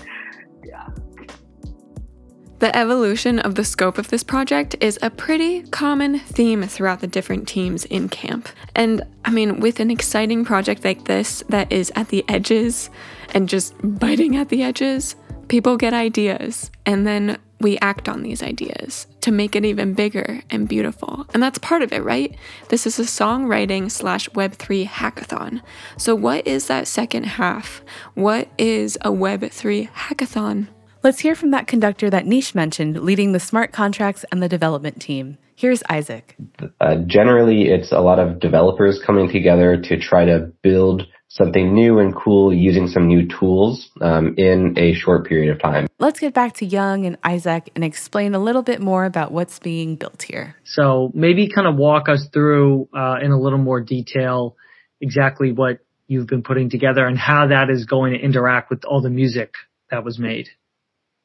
The 2.65 2.75
evolution 2.75 3.37
of 3.37 3.53
the 3.53 3.63
scope 3.63 3.99
of 3.99 4.07
this 4.07 4.23
project 4.23 4.75
is 4.79 4.97
a 5.03 5.11
pretty 5.11 5.61
common 5.67 6.17
theme 6.17 6.63
throughout 6.63 6.99
the 6.99 7.05
different 7.05 7.47
teams 7.47 7.85
in 7.85 8.09
camp. 8.09 8.49
And 8.75 9.03
I 9.23 9.29
mean, 9.29 9.59
with 9.59 9.79
an 9.79 9.91
exciting 9.91 10.43
project 10.45 10.83
like 10.83 11.05
this 11.05 11.43
that 11.49 11.71
is 11.71 11.91
at 11.95 12.09
the 12.09 12.25
edges 12.27 12.89
and 13.35 13.47
just 13.47 13.75
biting 13.83 14.35
at 14.35 14.49
the 14.49 14.63
edges, 14.63 15.15
people 15.47 15.77
get 15.77 15.93
ideas 15.93 16.71
and 16.87 17.05
then 17.05 17.37
we 17.61 17.77
act 17.83 18.09
on 18.09 18.23
these 18.23 18.41
ideas 18.41 19.05
to 19.21 19.31
make 19.31 19.55
it 19.55 19.63
even 19.63 19.93
bigger 19.93 20.41
and 20.49 20.67
beautiful. 20.67 21.27
And 21.35 21.43
that's 21.43 21.59
part 21.59 21.83
of 21.83 21.93
it, 21.93 22.03
right? 22.03 22.35
This 22.69 22.87
is 22.87 22.97
a 22.97 23.03
songwriting 23.03 23.91
slash 23.91 24.27
Web3 24.29 24.87
hackathon. 24.87 25.61
So, 25.97 26.15
what 26.15 26.47
is 26.47 26.65
that 26.65 26.87
second 26.87 27.25
half? 27.25 27.83
What 28.15 28.47
is 28.57 28.97
a 29.01 29.11
Web3 29.11 29.91
hackathon? 29.91 30.69
Let's 31.05 31.19
hear 31.19 31.35
from 31.35 31.51
that 31.51 31.67
conductor 31.67 32.09
that 32.09 32.25
Niche 32.25 32.55
mentioned, 32.55 32.99
leading 32.99 33.31
the 33.31 33.39
smart 33.39 33.71
contracts 33.71 34.25
and 34.31 34.41
the 34.41 34.49
development 34.49 34.99
team. 34.99 35.37
Here's 35.55 35.83
Isaac. 35.87 36.35
Uh, 36.81 36.95
generally, 37.05 37.65
it's 37.65 37.91
a 37.91 37.99
lot 37.99 38.17
of 38.17 38.39
developers 38.39 38.99
coming 39.05 39.29
together 39.31 39.79
to 39.79 39.99
try 39.99 40.25
to 40.25 40.51
build 40.63 41.03
something 41.27 41.75
new 41.75 41.99
and 41.99 42.15
cool 42.15 42.51
using 42.51 42.87
some 42.87 43.05
new 43.05 43.27
tools 43.27 43.91
um, 44.01 44.33
in 44.39 44.73
a 44.79 44.95
short 44.95 45.27
period 45.27 45.53
of 45.53 45.61
time. 45.61 45.85
Let's 45.99 46.19
get 46.19 46.33
back 46.33 46.55
to 46.55 46.65
Yung 46.65 47.05
and 47.05 47.19
Isaac 47.23 47.69
and 47.75 47.83
explain 47.83 48.33
a 48.33 48.39
little 48.39 48.63
bit 48.63 48.81
more 48.81 49.05
about 49.05 49.31
what's 49.31 49.59
being 49.59 49.97
built 49.97 50.23
here. 50.23 50.55
So 50.63 51.11
maybe 51.13 51.51
kind 51.53 51.67
of 51.67 51.75
walk 51.75 52.09
us 52.09 52.27
through 52.33 52.89
uh, 52.97 53.17
in 53.21 53.29
a 53.29 53.39
little 53.39 53.59
more 53.59 53.79
detail 53.79 54.55
exactly 54.99 55.51
what 55.51 55.81
you've 56.07 56.25
been 56.25 56.41
putting 56.41 56.71
together 56.71 57.05
and 57.05 57.15
how 57.15 57.45
that 57.49 57.69
is 57.69 57.85
going 57.85 58.13
to 58.13 58.19
interact 58.19 58.71
with 58.71 58.85
all 58.85 59.03
the 59.03 59.11
music 59.11 59.53
that 59.91 60.03
was 60.03 60.17
made. 60.17 60.49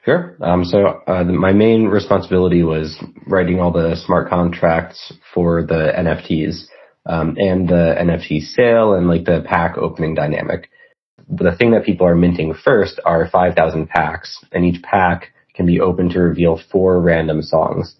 Sure. 0.04 0.36
Um, 0.40 0.64
so 0.64 1.02
uh, 1.06 1.24
my 1.24 1.52
main 1.52 1.86
responsibility 1.86 2.62
was 2.62 2.96
writing 3.26 3.60
all 3.60 3.70
the 3.70 3.96
smart 3.96 4.30
contracts 4.30 5.12
for 5.34 5.62
the 5.62 5.92
NFTs 5.96 6.64
um, 7.06 7.36
and 7.38 7.68
the 7.68 7.94
NFT 7.98 8.40
sale 8.40 8.94
and 8.94 9.08
like 9.08 9.24
the 9.24 9.44
pack 9.46 9.76
opening 9.76 10.14
dynamic. 10.14 10.70
The 11.28 11.54
thing 11.56 11.72
that 11.72 11.84
people 11.84 12.06
are 12.06 12.16
minting 12.16 12.54
first 12.54 12.98
are 13.04 13.28
5,000 13.28 13.88
packs, 13.88 14.42
and 14.52 14.64
each 14.64 14.82
pack 14.82 15.32
can 15.54 15.66
be 15.66 15.80
opened 15.80 16.12
to 16.12 16.20
reveal 16.20 16.60
four 16.72 17.00
random 17.00 17.42
songs. 17.42 17.94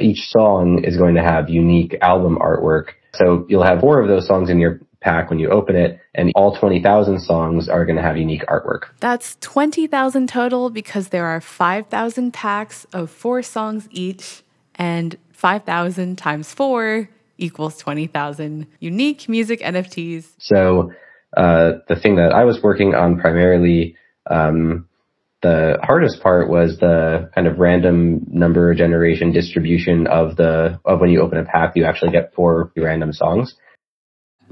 Each 0.00 0.28
song 0.30 0.82
is 0.82 0.96
going 0.96 1.14
to 1.16 1.22
have 1.22 1.50
unique 1.50 1.96
album 2.00 2.38
artwork. 2.38 2.92
So 3.14 3.44
you'll 3.48 3.62
have 3.62 3.80
four 3.80 4.00
of 4.00 4.08
those 4.08 4.26
songs 4.26 4.48
in 4.48 4.58
your 4.58 4.80
pack 5.02 5.30
when 5.30 5.38
you 5.38 5.50
open 5.50 5.76
it, 5.76 6.00
and 6.14 6.32
all 6.34 6.56
20,000 6.56 7.20
songs 7.20 7.68
are 7.68 7.84
going 7.84 7.96
to 7.96 8.02
have 8.02 8.16
unique 8.16 8.46
artwork. 8.46 8.84
That's 9.00 9.36
20,000 9.40 10.28
total 10.28 10.70
because 10.70 11.08
there 11.08 11.26
are 11.26 11.40
5,000 11.40 12.32
packs 12.32 12.86
of 12.92 13.10
four 13.10 13.42
songs 13.42 13.88
each, 13.90 14.42
and 14.76 15.16
5,000 15.32 16.16
times 16.16 16.52
four 16.52 17.08
equals 17.38 17.76
20,000 17.78 18.66
unique 18.80 19.28
music 19.28 19.60
NFTs. 19.60 20.28
So 20.38 20.92
uh, 21.36 21.72
the 21.88 21.96
thing 21.96 22.16
that 22.16 22.32
I 22.32 22.44
was 22.44 22.62
working 22.62 22.94
on 22.94 23.18
primarily, 23.18 23.96
um, 24.30 24.88
the 25.42 25.78
hardest 25.82 26.22
part 26.22 26.48
was 26.48 26.78
the 26.78 27.30
kind 27.34 27.48
of 27.48 27.58
random 27.58 28.24
number 28.28 28.72
generation 28.74 29.32
distribution 29.32 30.06
of 30.06 30.36
the 30.36 30.78
of 30.84 31.00
when 31.00 31.10
you 31.10 31.20
open 31.20 31.38
a 31.38 31.44
pack, 31.44 31.72
you 31.74 31.84
actually 31.84 32.12
get 32.12 32.32
four 32.34 32.72
random 32.76 33.12
songs. 33.12 33.56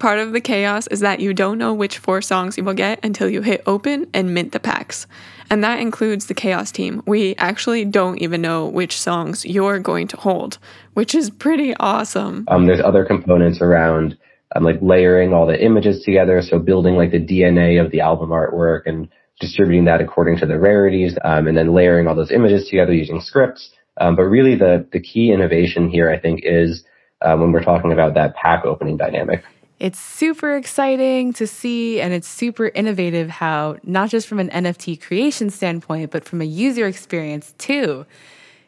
Part 0.00 0.18
of 0.18 0.32
the 0.32 0.40
chaos 0.40 0.86
is 0.86 1.00
that 1.00 1.20
you 1.20 1.34
don't 1.34 1.58
know 1.58 1.74
which 1.74 1.98
four 1.98 2.22
songs 2.22 2.56
you 2.56 2.64
will 2.64 2.72
get 2.72 3.04
until 3.04 3.28
you 3.28 3.42
hit 3.42 3.62
open 3.66 4.08
and 4.14 4.32
mint 4.32 4.52
the 4.52 4.58
packs. 4.58 5.06
And 5.50 5.62
that 5.62 5.78
includes 5.78 6.24
the 6.24 6.32
chaos 6.32 6.72
team. 6.72 7.02
We 7.06 7.34
actually 7.36 7.84
don't 7.84 8.16
even 8.16 8.40
know 8.40 8.66
which 8.66 8.98
songs 8.98 9.44
you're 9.44 9.78
going 9.78 10.08
to 10.08 10.16
hold, 10.16 10.56
which 10.94 11.14
is 11.14 11.28
pretty 11.28 11.74
awesome. 11.76 12.46
Um, 12.48 12.66
there's 12.66 12.80
other 12.80 13.04
components 13.04 13.60
around 13.60 14.16
um, 14.56 14.64
like 14.64 14.78
layering 14.80 15.34
all 15.34 15.46
the 15.46 15.62
images 15.62 16.02
together, 16.02 16.40
so 16.40 16.58
building 16.58 16.94
like 16.94 17.10
the 17.10 17.20
DNA 17.20 17.78
of 17.84 17.90
the 17.90 18.00
album 18.00 18.30
artwork 18.30 18.86
and 18.86 19.06
distributing 19.38 19.84
that 19.84 20.00
according 20.00 20.38
to 20.38 20.46
the 20.46 20.58
rarities, 20.58 21.18
um, 21.24 21.46
and 21.46 21.58
then 21.58 21.74
layering 21.74 22.06
all 22.06 22.14
those 22.14 22.30
images 22.30 22.66
together 22.70 22.94
using 22.94 23.20
scripts. 23.20 23.70
Um, 23.98 24.16
but 24.16 24.22
really, 24.22 24.56
the 24.56 24.88
the 24.92 25.00
key 25.00 25.30
innovation 25.30 25.90
here, 25.90 26.10
I 26.10 26.18
think, 26.18 26.40
is 26.42 26.84
uh, 27.20 27.36
when 27.36 27.52
we're 27.52 27.62
talking 27.62 27.92
about 27.92 28.14
that 28.14 28.34
pack 28.34 28.64
opening 28.64 28.96
dynamic. 28.96 29.44
It's 29.80 29.98
super 29.98 30.56
exciting 30.56 31.32
to 31.32 31.46
see, 31.46 32.02
and 32.02 32.12
it's 32.12 32.28
super 32.28 32.66
innovative 32.74 33.30
how, 33.30 33.78
not 33.82 34.10
just 34.10 34.28
from 34.28 34.38
an 34.38 34.50
NFT 34.50 35.00
creation 35.00 35.48
standpoint, 35.48 36.10
but 36.10 36.22
from 36.22 36.42
a 36.42 36.44
user 36.44 36.86
experience 36.86 37.54
too. 37.56 38.04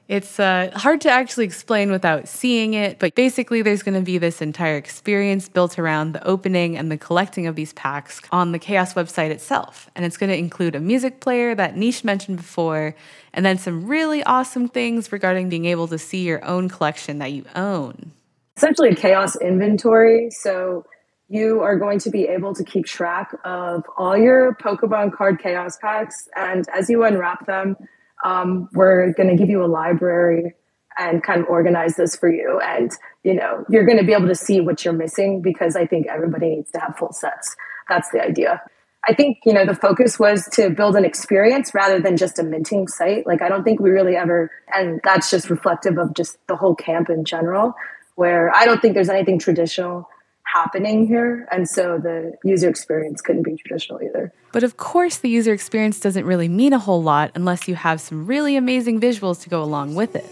It's 0.09 0.41
uh, 0.41 0.71
hard 0.75 1.03
to 1.03 1.11
actually 1.11 1.45
explain 1.45 1.91
without 1.91 2.29
seeing 2.29 2.73
it, 2.73 2.99
but 2.99 3.15
basically, 3.15 3.61
there's 3.61 3.83
going 3.83 3.95
to 3.95 4.01
be 4.01 4.17
this 4.17 4.41
entire 4.41 4.79
experience 4.79 5.51
built 5.51 5.79
around 5.79 6.13
the 6.13 6.27
opening 6.27 6.79
and 6.79 6.91
the 6.91 6.97
collecting 6.97 7.47
of 7.47 7.57
these 7.57 7.75
packs 7.75 8.23
on 8.33 8.53
the 8.53 8.59
Chaos 8.59 8.95
website 8.95 9.31
itself. 9.31 9.91
And 9.95 10.07
it's 10.07 10.17
going 10.17 10.31
to 10.31 10.37
include 10.37 10.75
a 10.75 10.81
music 10.81 11.21
player 11.21 11.55
that 11.55 11.77
Niche 11.77 12.05
mentioned 12.05 12.39
before, 12.39 12.95
and 13.35 13.45
then 13.45 13.59
some 13.59 13.87
really 13.87 14.23
awesome 14.25 14.67
things 14.67 15.13
regarding 15.13 15.51
being 15.51 15.67
able 15.67 15.89
to 15.89 15.99
see 15.99 16.23
your 16.23 16.43
own 16.43 16.71
collection 16.71 17.19
that 17.19 17.33
you 17.33 17.45
own. 17.55 18.13
essentially 18.57 18.89
a 18.89 18.95
chaos 18.95 19.37
inventory. 19.37 20.31
So 20.31 20.87
you 21.33 21.63
are 21.63 21.79
going 21.79 21.99
to 21.99 22.11
be 22.11 22.25
able 22.25 22.55
to 22.55 22.63
keep 22.63 22.85
track 22.85 23.35
of 23.43 23.85
all 23.97 24.19
your 24.19 24.55
Pokemon 24.57 25.15
card 25.15 25.41
chaos 25.43 25.79
packs. 25.79 26.29
And 26.37 26.67
as 26.75 26.91
you 26.91 27.05
unwrap 27.05 27.47
them, 27.47 27.75
um, 28.23 28.69
we're 28.75 29.15
going 29.15 29.31
to 29.31 29.35
give 29.35 29.49
you 29.49 29.65
a 29.65 29.67
library 29.67 30.53
and 30.99 31.23
kind 31.23 31.41
of 31.41 31.47
organize 31.49 31.97
this 31.97 32.15
for 32.15 32.31
you. 32.31 32.61
And, 32.63 32.93
you 33.25 33.33
know, 33.33 33.65
you're 33.71 33.87
going 33.87 33.97
to 33.97 34.05
be 34.05 34.13
able 34.13 34.29
to 34.29 34.35
see 34.35 34.61
what 34.61 34.85
you're 34.85 34.93
missing 34.93 35.41
because 35.41 35.75
I 35.75 35.87
think 35.87 36.07
everybody 36.07 36.51
needs 36.51 36.71
to 36.73 36.81
have 36.81 36.99
full 36.99 37.15
sets. 37.15 37.57
That's 37.89 38.11
the 38.11 38.23
idea. 38.23 38.61
I 39.09 39.15
think, 39.15 39.39
you 39.47 39.55
know, 39.55 39.65
the 39.65 39.75
focus 39.75 40.19
was 40.19 40.47
to 40.53 40.69
build 40.69 40.97
an 40.97 41.07
experience 41.07 41.73
rather 41.73 41.99
than 41.99 42.19
just 42.19 42.39
a 42.39 42.43
minting 42.43 42.89
site. 42.89 43.27
Like, 43.27 43.41
I 43.41 43.49
don't 43.49 43.65
think 43.65 43.81
we 43.81 43.89
really 43.89 44.17
ever, 44.17 44.51
and 44.73 45.01
that's 45.03 45.31
just 45.31 45.49
reflective 45.49 45.97
of 45.97 46.13
just 46.13 46.37
the 46.47 46.57
whole 46.57 46.75
camp 46.75 47.09
in 47.09 47.25
general, 47.25 47.73
where 48.17 48.55
I 48.55 48.67
don't 48.67 48.83
think 48.83 48.93
there's 48.93 49.09
anything 49.09 49.39
traditional 49.39 50.11
happening 50.53 51.07
here. 51.07 51.49
And 51.51 51.69
so 51.69 51.99
the 51.99 52.35
user 52.45 52.69
experience 52.69 53.21
couldn't 53.21 53.43
be 53.43 53.57
traditional 53.57 54.03
either. 54.03 54.33
But 54.53 54.63
of 54.63 54.77
course, 54.77 55.19
the 55.19 55.29
user 55.29 55.53
experience 55.53 56.01
doesn't 56.01 56.25
really 56.25 56.49
mean 56.49 56.73
a 56.73 56.79
whole 56.79 57.03
lot 57.03 57.33
unless 57.35 57.69
you 57.69 57.75
have 57.75 58.01
some 58.01 58.27
really 58.27 58.57
amazing 58.57 59.01
visuals 59.01 59.43
to 59.43 59.49
go 59.49 59.63
along 59.63 59.95
with 59.95 60.15
it. 60.15 60.27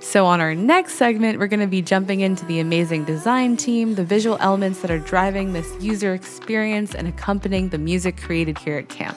So, 0.00 0.26
on 0.26 0.40
our 0.40 0.54
next 0.54 0.94
segment, 0.94 1.38
we're 1.38 1.46
going 1.46 1.60
to 1.60 1.66
be 1.66 1.80
jumping 1.80 2.20
into 2.20 2.44
the 2.44 2.60
amazing 2.60 3.04
design 3.04 3.56
team, 3.56 3.94
the 3.94 4.04
visual 4.04 4.36
elements 4.38 4.82
that 4.82 4.90
are 4.90 4.98
driving 4.98 5.54
this 5.54 5.72
user 5.82 6.12
experience 6.12 6.94
and 6.94 7.08
accompanying 7.08 7.70
the 7.70 7.78
music 7.78 8.18
created 8.18 8.58
here 8.58 8.76
at 8.76 8.90
camp. 8.90 9.16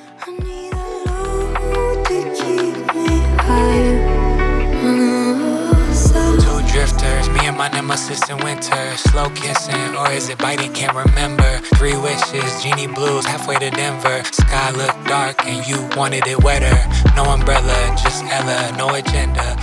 Drifters, 6.87 7.29
me 7.29 7.47
and 7.47 7.57
my 7.57 7.67
nemesis 7.69 8.29
in 8.29 8.37
winter. 8.37 8.97
Slow 8.97 9.29
kissing, 9.31 9.95
or 9.97 10.09
is 10.11 10.29
it 10.29 10.37
biting? 10.37 10.71
Can't 10.71 10.95
remember. 10.95 11.57
Three 11.75 11.97
wishes, 11.97 12.63
genie 12.63 12.87
blues, 12.87 13.25
halfway 13.25 13.55
to 13.55 13.69
Denver. 13.71 14.23
Sky 14.23 14.71
looked 14.71 15.05
dark 15.05 15.45
and 15.45 15.67
you 15.67 15.77
wanted 15.97 16.25
it 16.27 16.41
wetter. 16.43 16.77
No 17.15 17.25
umbrella, 17.25 17.95
just 18.01 18.23
Ella, 18.25 18.73
no 18.77 18.95
agenda. 18.95 19.57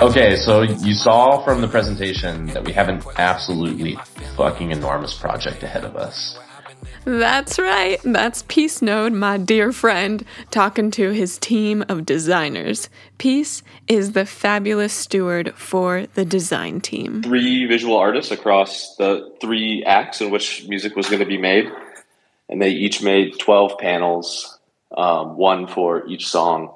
Okay, 0.00 0.36
so 0.36 0.62
you 0.62 0.94
saw 0.94 1.44
from 1.44 1.60
the 1.60 1.68
presentation 1.68 2.46
that 2.46 2.64
we 2.64 2.72
have 2.72 2.88
an 2.88 3.02
absolutely 3.16 3.98
fucking 4.36 4.70
enormous 4.70 5.14
project 5.14 5.62
ahead 5.62 5.84
of 5.84 5.96
us. 5.96 6.38
That's 7.04 7.58
right. 7.58 8.00
That's 8.02 8.42
Peace 8.48 8.80
Node, 8.80 9.12
my 9.12 9.36
dear 9.36 9.72
friend, 9.72 10.24
talking 10.50 10.90
to 10.92 11.10
his 11.10 11.36
team 11.36 11.84
of 11.88 12.06
designers. 12.06 12.88
Peace 13.18 13.62
is 13.86 14.12
the 14.12 14.24
fabulous 14.24 14.92
steward 14.92 15.54
for 15.54 16.06
the 16.14 16.24
design 16.24 16.80
team. 16.80 17.22
three 17.22 17.66
visual 17.66 17.96
artists 17.96 18.32
across 18.32 18.96
the 18.96 19.30
three 19.40 19.84
acts 19.84 20.20
in 20.22 20.30
which 20.30 20.66
music 20.66 20.96
was 20.96 21.06
going 21.08 21.20
to 21.20 21.26
be 21.26 21.36
made, 21.38 21.70
and 22.48 22.62
they 22.62 22.70
each 22.70 23.02
made 23.02 23.38
twelve 23.38 23.78
panels, 23.78 24.58
um, 24.96 25.36
one 25.36 25.66
for 25.66 26.06
each 26.06 26.26
song, 26.26 26.74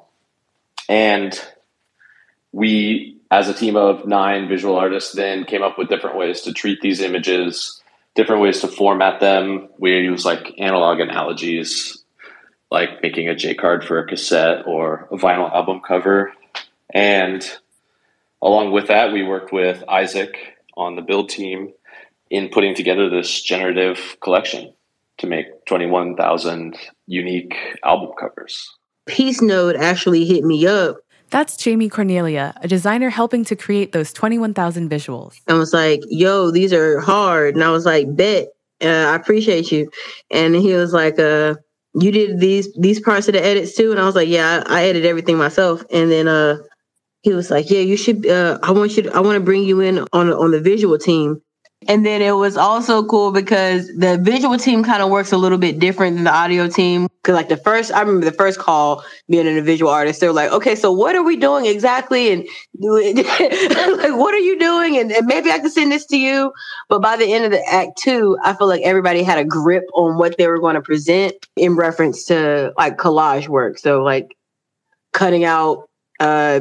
and 0.87 1.43
we, 2.51 3.17
as 3.31 3.49
a 3.49 3.53
team 3.53 3.75
of 3.75 4.07
nine 4.07 4.47
visual 4.47 4.75
artists, 4.75 5.13
then 5.13 5.43
came 5.43 5.63
up 5.63 5.77
with 5.77 5.89
different 5.89 6.17
ways 6.17 6.41
to 6.41 6.53
treat 6.53 6.81
these 6.81 6.99
images, 7.01 7.78
different 8.15 8.41
ways 8.41 8.61
to 8.61 8.67
format 8.67 9.19
them. 9.19 9.69
We 9.77 9.91
use 9.97 10.25
like 10.25 10.53
analog 10.57 10.99
analogies, 10.99 12.03
like 12.71 13.01
making 13.01 13.29
a 13.29 13.35
J 13.35 13.55
card 13.55 13.83
for 13.83 13.99
a 13.99 14.07
cassette 14.07 14.65
or 14.65 15.07
a 15.11 15.17
vinyl 15.17 15.53
album 15.53 15.81
cover. 15.85 16.33
And 16.93 17.45
along 18.41 18.71
with 18.71 18.87
that, 18.87 19.11
we 19.13 19.23
worked 19.23 19.53
with 19.53 19.83
Isaac 19.87 20.37
on 20.75 20.95
the 20.95 21.01
build 21.01 21.29
team 21.29 21.73
in 22.29 22.49
putting 22.49 22.75
together 22.75 23.09
this 23.09 23.41
generative 23.41 24.17
collection 24.21 24.73
to 25.17 25.27
make 25.27 25.65
21,000 25.65 26.77
unique 27.07 27.55
album 27.83 28.11
covers. 28.19 28.69
Peace 29.05 29.41
Node 29.41 29.75
actually 29.75 30.25
hit 30.25 30.43
me 30.43 30.65
up 30.67 30.97
That's 31.29 31.57
Jamie 31.57 31.89
Cornelia, 31.89 32.53
a 32.61 32.67
designer 32.67 33.09
helping 33.09 33.45
to 33.45 33.55
create 33.55 33.91
those 33.91 34.11
21,000 34.13 34.89
visuals. 34.89 35.35
and 35.47 35.57
was 35.57 35.73
like, 35.73 36.01
"Yo, 36.09 36.51
these 36.51 36.73
are 36.73 36.99
hard," 36.99 37.55
and 37.55 37.63
I 37.63 37.71
was 37.71 37.85
like, 37.85 38.15
"Bet, 38.15 38.47
uh, 38.83 38.87
I 38.87 39.15
appreciate 39.15 39.71
you." 39.71 39.89
And 40.31 40.55
he 40.55 40.73
was 40.73 40.93
like, 40.93 41.19
"Uh, 41.19 41.55
you 41.93 42.11
did 42.11 42.39
these 42.39 42.69
these 42.79 42.99
parts 42.99 43.27
of 43.27 43.33
the 43.33 43.45
edits 43.45 43.75
too?" 43.75 43.91
And 43.91 43.99
I 43.99 44.05
was 44.05 44.15
like, 44.15 44.29
"Yeah, 44.29 44.63
I, 44.65 44.81
I 44.81 44.85
edit 44.85 45.05
everything 45.05 45.37
myself." 45.37 45.83
And 45.91 46.11
then 46.11 46.27
uh, 46.27 46.57
he 47.21 47.33
was 47.33 47.51
like, 47.51 47.69
"Yeah, 47.69 47.81
you 47.81 47.97
should. 47.97 48.25
Uh, 48.25 48.57
I 48.63 48.71
want 48.71 48.97
you. 48.97 49.03
To, 49.03 49.15
I 49.15 49.19
want 49.19 49.35
to 49.35 49.43
bring 49.43 49.63
you 49.63 49.81
in 49.81 49.99
on 50.13 50.31
on 50.31 50.51
the 50.51 50.61
visual 50.61 50.97
team." 50.97 51.41
And 51.87 52.05
then 52.05 52.21
it 52.21 52.33
was 52.33 52.57
also 52.57 53.05
cool 53.05 53.31
because 53.31 53.87
the 53.87 54.17
visual 54.21 54.57
team 54.57 54.83
kind 54.83 55.01
of 55.01 55.09
works 55.09 55.31
a 55.31 55.37
little 55.37 55.57
bit 55.57 55.79
different 55.79 56.17
than 56.17 56.25
the 56.25 56.33
audio 56.33 56.67
team. 56.67 57.07
Cause 57.23 57.33
like 57.33 57.47
the 57.47 57.57
first, 57.57 57.93
I 57.93 58.01
remember 58.01 58.25
the 58.25 58.33
first 58.33 58.59
call 58.59 59.03
being 59.29 59.47
in 59.47 59.57
a 59.57 59.61
visual 59.61 59.89
artist, 59.89 60.19
they're 60.19 60.33
like, 60.33 60.51
okay, 60.51 60.75
so 60.75 60.91
what 60.91 61.15
are 61.15 61.23
we 61.23 61.37
doing 61.37 61.65
exactly? 61.65 62.33
And 62.33 62.45
like, 62.79 64.17
what 64.17 64.33
are 64.33 64.39
you 64.39 64.59
doing? 64.59 64.97
And, 64.97 65.11
and 65.11 65.25
maybe 65.25 65.51
I 65.51 65.59
can 65.59 65.69
send 65.69 65.91
this 65.91 66.05
to 66.07 66.17
you. 66.17 66.51
But 66.89 67.01
by 67.01 67.15
the 67.15 67.33
end 67.33 67.45
of 67.45 67.51
the 67.51 67.65
act 67.65 67.97
two, 67.97 68.37
I 68.43 68.53
feel 68.53 68.67
like 68.67 68.81
everybody 68.81 69.23
had 69.23 69.37
a 69.37 69.45
grip 69.45 69.85
on 69.93 70.17
what 70.17 70.37
they 70.37 70.47
were 70.47 70.59
going 70.59 70.75
to 70.75 70.81
present 70.81 71.33
in 71.55 71.77
reference 71.77 72.25
to 72.25 72.73
like 72.77 72.97
collage 72.97 73.47
work. 73.47 73.77
So 73.77 74.03
like 74.03 74.35
cutting 75.13 75.45
out, 75.45 75.87
uh, 76.19 76.59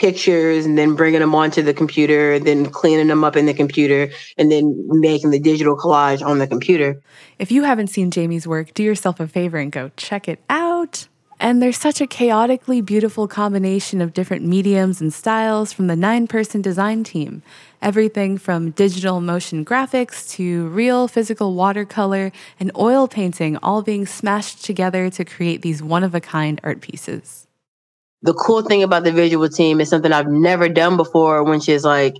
pictures 0.00 0.64
and 0.64 0.78
then 0.78 0.94
bringing 0.94 1.20
them 1.20 1.34
onto 1.34 1.62
the 1.62 1.74
computer, 1.74 2.38
then 2.38 2.64
cleaning 2.64 3.08
them 3.08 3.22
up 3.22 3.36
in 3.36 3.44
the 3.44 3.52
computer, 3.52 4.08
and 4.38 4.50
then 4.50 4.74
making 4.88 5.30
the 5.30 5.38
digital 5.38 5.76
collage 5.76 6.24
on 6.24 6.38
the 6.38 6.46
computer. 6.46 6.98
If 7.38 7.52
you 7.52 7.64
haven't 7.64 7.88
seen 7.88 8.10
Jamie's 8.10 8.46
work, 8.46 8.72
do 8.72 8.82
yourself 8.82 9.20
a 9.20 9.28
favor 9.28 9.58
and 9.58 9.70
go 9.70 9.90
check 9.98 10.26
it 10.26 10.40
out. 10.48 11.06
And 11.38 11.62
there's 11.62 11.78
such 11.78 12.00
a 12.00 12.06
chaotically 12.06 12.80
beautiful 12.80 13.28
combination 13.28 14.00
of 14.00 14.14
different 14.14 14.44
mediums 14.44 15.00
and 15.02 15.12
styles 15.12 15.72
from 15.72 15.86
the 15.86 15.96
nine 15.96 16.26
person 16.26 16.62
design 16.62 17.04
team. 17.04 17.42
Everything 17.82 18.38
from 18.38 18.70
digital 18.72 19.20
motion 19.20 19.64
graphics 19.64 20.30
to 20.36 20.68
real 20.68 21.08
physical 21.08 21.54
watercolor 21.54 22.32
and 22.58 22.70
oil 22.76 23.06
painting, 23.06 23.58
all 23.58 23.82
being 23.82 24.06
smashed 24.06 24.64
together 24.64 25.10
to 25.10 25.24
create 25.24 25.62
these 25.62 25.82
one 25.82 26.04
of 26.04 26.14
a 26.14 26.20
kind 26.20 26.60
art 26.62 26.80
pieces. 26.80 27.46
The 28.22 28.34
cool 28.34 28.62
thing 28.62 28.82
about 28.82 29.04
the 29.04 29.12
visual 29.12 29.48
team 29.48 29.80
is 29.80 29.88
something 29.88 30.12
I've 30.12 30.28
never 30.28 30.68
done 30.68 30.96
before, 30.96 31.42
which 31.44 31.68
is 31.68 31.84
like 31.84 32.16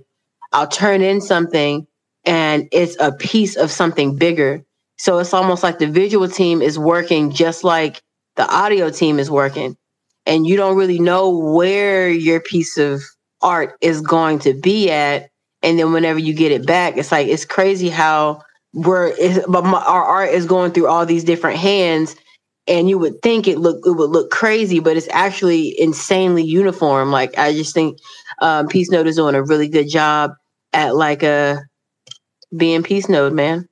I'll 0.51 0.67
turn 0.67 1.01
in 1.01 1.21
something 1.21 1.87
and 2.25 2.67
it's 2.71 2.97
a 2.99 3.11
piece 3.11 3.55
of 3.55 3.71
something 3.71 4.15
bigger. 4.15 4.63
So 4.97 5.19
it's 5.19 5.33
almost 5.33 5.63
like 5.63 5.79
the 5.79 5.87
visual 5.87 6.27
team 6.27 6.61
is 6.61 6.77
working 6.77 7.31
just 7.31 7.63
like 7.63 8.01
the 8.35 8.49
audio 8.51 8.89
team 8.89 9.19
is 9.19 9.31
working. 9.31 9.77
And 10.25 10.45
you 10.45 10.55
don't 10.55 10.77
really 10.77 10.99
know 10.99 11.29
where 11.37 12.09
your 12.09 12.39
piece 12.39 12.77
of 12.77 13.01
art 13.41 13.75
is 13.81 14.01
going 14.01 14.39
to 14.39 14.53
be 14.53 14.91
at. 14.91 15.29
And 15.63 15.79
then 15.79 15.93
whenever 15.93 16.19
you 16.19 16.33
get 16.33 16.51
it 16.51 16.65
back, 16.65 16.97
it's 16.97 17.11
like 17.11 17.27
it's 17.27 17.45
crazy 17.45 17.89
how 17.89 18.41
we're 18.73 19.13
but 19.47 19.65
my, 19.65 19.81
our 19.81 20.03
art 20.03 20.29
is 20.29 20.45
going 20.45 20.71
through 20.71 20.87
all 20.87 21.05
these 21.05 21.23
different 21.23 21.57
hands 21.57 22.15
and 22.67 22.89
you 22.89 22.97
would 22.97 23.21
think 23.21 23.47
it 23.47 23.57
look 23.57 23.85
it 23.85 23.91
would 23.91 24.09
look 24.09 24.31
crazy, 24.31 24.79
but 24.79 24.97
it's 24.97 25.09
actually 25.11 25.79
insanely 25.79 26.43
uniform. 26.43 27.11
Like 27.11 27.37
I 27.37 27.53
just 27.53 27.73
think 27.73 27.99
um, 28.41 28.67
Peace 28.67 28.89
Node 28.89 29.07
is 29.07 29.15
doing 29.15 29.35
a 29.35 29.43
really 29.43 29.67
good 29.67 29.89
job 29.89 30.31
at 30.73 30.95
like 30.95 31.23
uh, 31.23 31.57
being 32.55 32.83
Peace 32.83 33.09
Node, 33.09 33.33
man. 33.33 33.67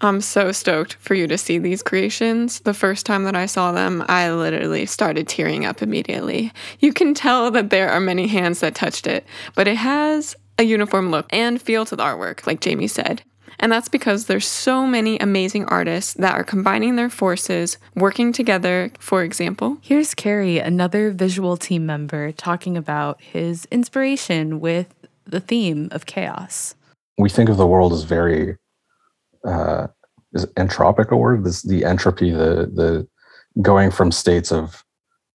I'm 0.00 0.20
so 0.20 0.50
stoked 0.50 0.94
for 0.94 1.14
you 1.14 1.28
to 1.28 1.38
see 1.38 1.58
these 1.58 1.80
creations. 1.80 2.58
The 2.60 2.74
first 2.74 3.06
time 3.06 3.22
that 3.22 3.36
I 3.36 3.46
saw 3.46 3.70
them, 3.70 4.04
I 4.08 4.32
literally 4.32 4.84
started 4.84 5.28
tearing 5.28 5.64
up 5.64 5.80
immediately. 5.80 6.52
You 6.80 6.92
can 6.92 7.14
tell 7.14 7.52
that 7.52 7.70
there 7.70 7.88
are 7.88 8.00
many 8.00 8.26
hands 8.26 8.60
that 8.60 8.74
touched 8.74 9.06
it, 9.06 9.24
but 9.54 9.68
it 9.68 9.76
has 9.76 10.34
a 10.58 10.64
uniform 10.64 11.12
look 11.12 11.26
and 11.30 11.62
feel 11.62 11.86
to 11.86 11.94
the 11.94 12.02
artwork, 12.02 12.48
like 12.48 12.60
Jamie 12.60 12.88
said. 12.88 13.22
And 13.62 13.70
that's 13.70 13.88
because 13.88 14.26
there's 14.26 14.46
so 14.46 14.88
many 14.88 15.16
amazing 15.18 15.66
artists 15.66 16.14
that 16.14 16.34
are 16.34 16.42
combining 16.42 16.96
their 16.96 17.08
forces, 17.08 17.78
working 17.94 18.32
together. 18.32 18.90
For 18.98 19.22
example, 19.22 19.78
Here's 19.80 20.14
Carrie, 20.14 20.58
another 20.58 21.12
visual 21.12 21.56
team 21.56 21.86
member, 21.86 22.32
talking 22.32 22.76
about 22.76 23.20
his 23.22 23.66
inspiration 23.70 24.58
with 24.58 24.92
the 25.24 25.38
theme 25.38 25.88
of 25.92 26.06
chaos. 26.06 26.74
we 27.18 27.28
think 27.28 27.48
of 27.48 27.56
the 27.56 27.66
world 27.66 27.92
as 27.92 28.02
very 28.02 28.56
uh, 29.46 29.86
is 30.32 30.44
entropic 30.56 31.10
a 31.10 31.16
word? 31.16 31.44
This 31.44 31.62
the 31.62 31.84
entropy, 31.84 32.32
the 32.32 32.68
the 32.74 33.06
going 33.62 33.92
from 33.92 34.10
states 34.10 34.50
of 34.50 34.84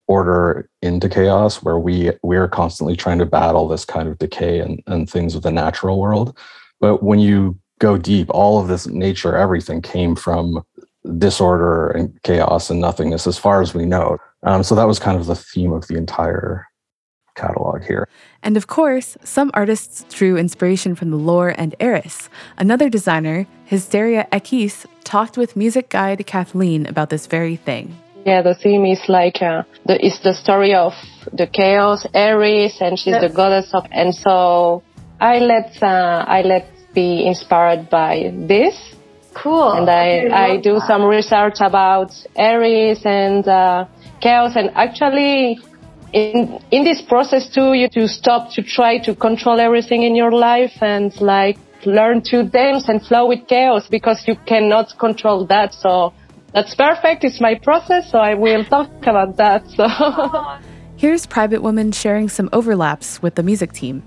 order 0.07 0.69
into 0.81 1.07
chaos, 1.07 1.63
where 1.63 1.79
we 1.79 2.11
we 2.23 2.35
are 2.35 2.49
constantly 2.49 2.97
trying 2.97 3.19
to 3.19 3.25
battle 3.25 3.69
this 3.69 3.85
kind 3.85 4.09
of 4.09 4.17
decay 4.17 4.59
and, 4.59 4.83
and 4.87 5.09
things 5.09 5.33
of 5.33 5.43
the 5.43 5.51
natural 5.51 6.01
world. 6.01 6.37
But 6.81 7.01
when 7.01 7.19
you 7.19 7.57
go 7.79 7.97
deep, 7.97 8.29
all 8.31 8.59
of 8.59 8.67
this 8.67 8.87
nature, 8.87 9.35
everything 9.35 9.81
came 9.81 10.15
from 10.15 10.63
disorder 11.17 11.89
and 11.89 12.21
chaos 12.23 12.69
and 12.69 12.81
nothingness, 12.81 13.27
as 13.27 13.37
far 13.37 13.61
as 13.61 13.73
we 13.73 13.85
know. 13.85 14.17
Um, 14.43 14.63
so 14.63 14.75
that 14.75 14.87
was 14.87 14.99
kind 14.99 15.19
of 15.19 15.25
the 15.25 15.35
theme 15.35 15.71
of 15.71 15.87
the 15.87 15.95
entire 15.95 16.67
catalog 17.35 17.83
here. 17.83 18.07
And 18.43 18.57
of 18.57 18.67
course, 18.67 19.17
some 19.23 19.51
artists 19.53 20.05
drew 20.09 20.37
inspiration 20.37 20.95
from 20.95 21.11
the 21.11 21.17
lore 21.17 21.53
and 21.57 21.75
Eris. 21.79 22.29
Another 22.57 22.89
designer, 22.89 23.47
Hysteria 23.65 24.27
Ekis, 24.31 24.85
talked 25.03 25.37
with 25.37 25.55
music 25.55 25.89
guide 25.89 26.25
Kathleen 26.25 26.85
about 26.87 27.09
this 27.09 27.27
very 27.27 27.55
thing. 27.55 27.95
Yeah, 28.25 28.41
the 28.41 28.55
theme 28.55 28.85
is 28.85 28.99
like 29.07 29.41
uh, 29.41 29.63
the 29.85 30.05
it's 30.05 30.19
the 30.19 30.33
story 30.33 30.73
of 30.73 30.91
the 31.31 31.47
chaos, 31.47 32.05
Aries, 32.13 32.75
and 32.81 32.99
she's 32.99 33.17
the 33.21 33.29
goddess 33.29 33.73
of. 33.73 33.85
And 33.91 34.13
so 34.13 34.83
I 35.21 35.39
let 35.39 35.81
uh, 35.81 36.25
I 36.27 36.41
let 36.41 36.67
be 37.01 37.09
inspired 37.31 37.83
by 37.89 38.13
this. 38.51 38.75
Cool. 39.43 39.71
And 39.77 39.87
I 39.89 40.07
Okay, 40.25 40.31
I 40.45 40.47
love 40.53 40.63
do 40.69 40.75
that. 40.75 40.87
some 40.89 41.03
research 41.17 41.57
about 41.71 42.09
Aries 42.35 43.01
and 43.05 43.43
uh, 43.47 43.85
chaos, 44.25 44.53
and 44.59 44.69
actually. 44.85 45.59
In 46.13 46.35
in 46.71 46.81
this 46.89 47.01
process 47.13 47.43
too, 47.55 47.69
you 47.79 47.87
to 47.99 48.03
stop 48.07 48.41
to 48.55 48.61
try 48.77 48.93
to 49.07 49.11
control 49.27 49.57
everything 49.67 50.01
in 50.09 50.13
your 50.21 50.31
life 50.49 50.75
and 50.81 51.11
like 51.35 51.57
learn 51.85 52.17
to 52.31 52.37
dance 52.61 52.83
and 52.91 52.97
flow 53.09 53.23
with 53.31 53.41
chaos 53.53 53.83
because 53.97 54.19
you 54.29 54.35
cannot 54.51 54.87
control 55.05 55.39
that. 55.53 55.69
So 55.83 55.91
that's 56.53 56.73
perfect. 56.87 57.19
It's 57.27 57.41
my 57.41 57.55
process, 57.67 58.03
so 58.11 58.17
I 58.31 58.33
will 58.35 58.63
talk 58.75 58.89
about 59.13 59.31
that. 59.43 59.61
So. 59.77 59.85
Here's 61.03 61.27
Private 61.27 61.61
Woman 61.61 61.91
sharing 61.91 62.29
some 62.29 62.49
overlaps 62.53 63.21
with 63.21 63.35
the 63.35 63.43
music 63.43 63.71
team. 63.73 64.01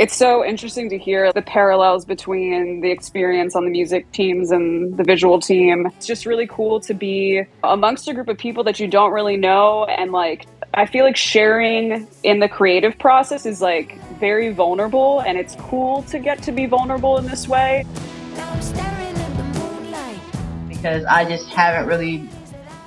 It's 0.00 0.16
so 0.16 0.42
interesting 0.42 0.88
to 0.88 0.96
hear 0.96 1.30
the 1.30 1.42
parallels 1.42 2.06
between 2.06 2.80
the 2.80 2.90
experience 2.90 3.54
on 3.54 3.66
the 3.66 3.70
music 3.70 4.10
teams 4.12 4.50
and 4.50 4.96
the 4.96 5.04
visual 5.04 5.38
team. 5.38 5.88
It's 5.98 6.06
just 6.06 6.24
really 6.24 6.46
cool 6.46 6.80
to 6.80 6.94
be 6.94 7.42
amongst 7.62 8.08
a 8.08 8.14
group 8.14 8.28
of 8.28 8.38
people 8.38 8.64
that 8.64 8.80
you 8.80 8.88
don't 8.88 9.12
really 9.12 9.36
know 9.36 9.84
and 9.84 10.10
like 10.10 10.46
I 10.72 10.86
feel 10.86 11.04
like 11.04 11.18
sharing 11.18 12.08
in 12.22 12.38
the 12.38 12.48
creative 12.48 12.98
process 12.98 13.44
is 13.44 13.60
like 13.60 14.00
very 14.18 14.50
vulnerable, 14.54 15.20
and 15.20 15.36
it's 15.36 15.54
cool 15.56 16.02
to 16.04 16.18
get 16.18 16.42
to 16.44 16.52
be 16.52 16.64
vulnerable 16.64 17.18
in 17.18 17.26
this 17.26 17.46
way. 17.46 17.84
because 20.68 21.04
I 21.04 21.26
just 21.28 21.50
haven't 21.50 21.88
really 21.88 22.26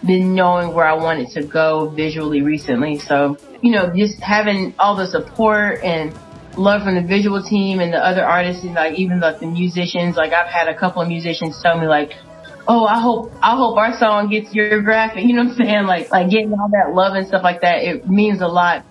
been 0.03 0.33
knowing 0.33 0.73
where 0.73 0.87
I 0.87 0.93
wanted 0.93 1.29
to 1.31 1.43
go 1.43 1.89
visually 1.89 2.41
recently. 2.41 2.97
So, 2.97 3.37
you 3.61 3.69
know, 3.69 3.93
just 3.95 4.19
having 4.19 4.73
all 4.79 4.95
the 4.95 5.05
support 5.05 5.83
and 5.83 6.11
love 6.57 6.83
from 6.83 6.95
the 6.95 7.01
visual 7.01 7.41
team 7.43 7.79
and 7.79 7.93
the 7.93 7.97
other 7.97 8.23
artists 8.23 8.63
and 8.63 8.73
like 8.73 8.93
even 8.95 9.19
like 9.19 9.39
the 9.39 9.47
musicians, 9.47 10.15
like 10.15 10.33
I've 10.33 10.47
had 10.51 10.67
a 10.67 10.77
couple 10.77 11.01
of 11.01 11.07
musicians 11.07 11.61
tell 11.61 11.79
me 11.79 11.87
like, 11.87 12.11
Oh, 12.65 12.85
I 12.85 13.01
hope, 13.01 13.33
I 13.41 13.57
hope 13.57 13.77
our 13.77 13.97
song 13.97 14.29
gets 14.29 14.53
your 14.53 14.81
graphic. 14.81 15.23
You 15.25 15.35
know 15.35 15.43
what 15.43 15.51
I'm 15.51 15.57
saying? 15.57 15.85
Like, 15.85 16.11
like 16.11 16.29
getting 16.29 16.53
all 16.53 16.69
that 16.69 16.93
love 16.93 17.13
and 17.15 17.27
stuff 17.27 17.43
like 17.43 17.61
that. 17.61 17.83
It 17.83 18.07
means 18.07 18.41
a 18.41 18.47
lot. 18.47 18.85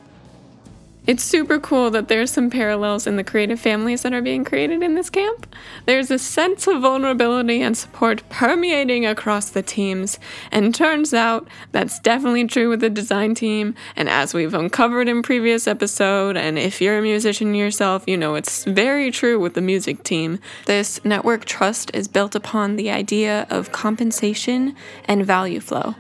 It's 1.04 1.24
super 1.24 1.58
cool 1.58 1.90
that 1.90 2.06
there's 2.06 2.30
some 2.30 2.48
parallels 2.48 3.08
in 3.08 3.16
the 3.16 3.24
creative 3.24 3.58
families 3.58 4.02
that 4.02 4.12
are 4.12 4.22
being 4.22 4.44
created 4.44 4.84
in 4.84 4.94
this 4.94 5.10
camp. 5.10 5.52
There's 5.84 6.12
a 6.12 6.18
sense 6.18 6.68
of 6.68 6.80
vulnerability 6.80 7.60
and 7.60 7.76
support 7.76 8.22
permeating 8.28 9.04
across 9.04 9.50
the 9.50 9.62
teams, 9.62 10.20
and 10.52 10.72
turns 10.72 11.12
out 11.12 11.48
that's 11.72 11.98
definitely 11.98 12.46
true 12.46 12.68
with 12.68 12.80
the 12.80 12.88
design 12.88 13.34
team. 13.34 13.74
And 13.96 14.08
as 14.08 14.32
we've 14.32 14.54
uncovered 14.54 15.08
in 15.08 15.22
previous 15.22 15.66
episode, 15.66 16.36
and 16.36 16.56
if 16.56 16.80
you're 16.80 16.98
a 16.98 17.02
musician 17.02 17.56
yourself, 17.56 18.04
you 18.06 18.16
know 18.16 18.36
it's 18.36 18.62
very 18.62 19.10
true 19.10 19.40
with 19.40 19.54
the 19.54 19.60
music 19.60 20.04
team. 20.04 20.38
This 20.66 21.04
network 21.04 21.46
trust 21.46 21.90
is 21.92 22.06
built 22.06 22.36
upon 22.36 22.76
the 22.76 22.90
idea 22.90 23.48
of 23.50 23.72
compensation 23.72 24.76
and 25.06 25.26
value 25.26 25.58
flow, 25.58 25.96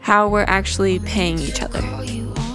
how 0.00 0.26
we're 0.26 0.44
actually 0.44 1.00
paying 1.00 1.38
each 1.38 1.60
other 1.60 1.82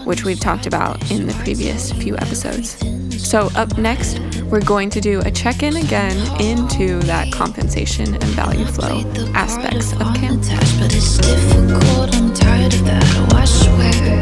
which 0.08 0.24
we've 0.24 0.40
talked 0.40 0.66
about 0.66 1.12
in 1.12 1.28
the 1.28 1.34
previous 1.44 1.92
few 1.92 2.16
episodes. 2.16 2.78
So, 3.22 3.50
up 3.56 3.78
next, 3.78 4.20
we're 4.44 4.64
going 4.64 4.90
to 4.92 5.02
do 5.02 5.22
a 5.26 5.32
check 5.32 5.64
in 5.64 5.76
again 5.76 6.18
into 6.42 7.00
that 7.02 7.32
compensation 7.34 8.14
and 8.14 8.24
value 8.24 8.66
flow 8.66 9.04
aspects 9.34 9.92
of 9.94 10.16
camp. 10.16 10.44
But 10.80 10.96
it's 10.96 11.18
difficult, 11.18 12.16
I'm 12.16 12.34
tired 12.34 12.74
of 12.74 12.86
that. 12.86 13.04
Oh, 13.18 13.36
I 13.36 13.44
swear. 13.44 14.20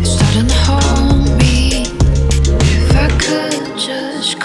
It's 0.00 0.12
starting 0.12 0.46
to 0.46 1.34
me. 1.36 1.82
If 2.60 2.94
I 2.94 3.08
could 3.18 3.76
just 3.76 4.35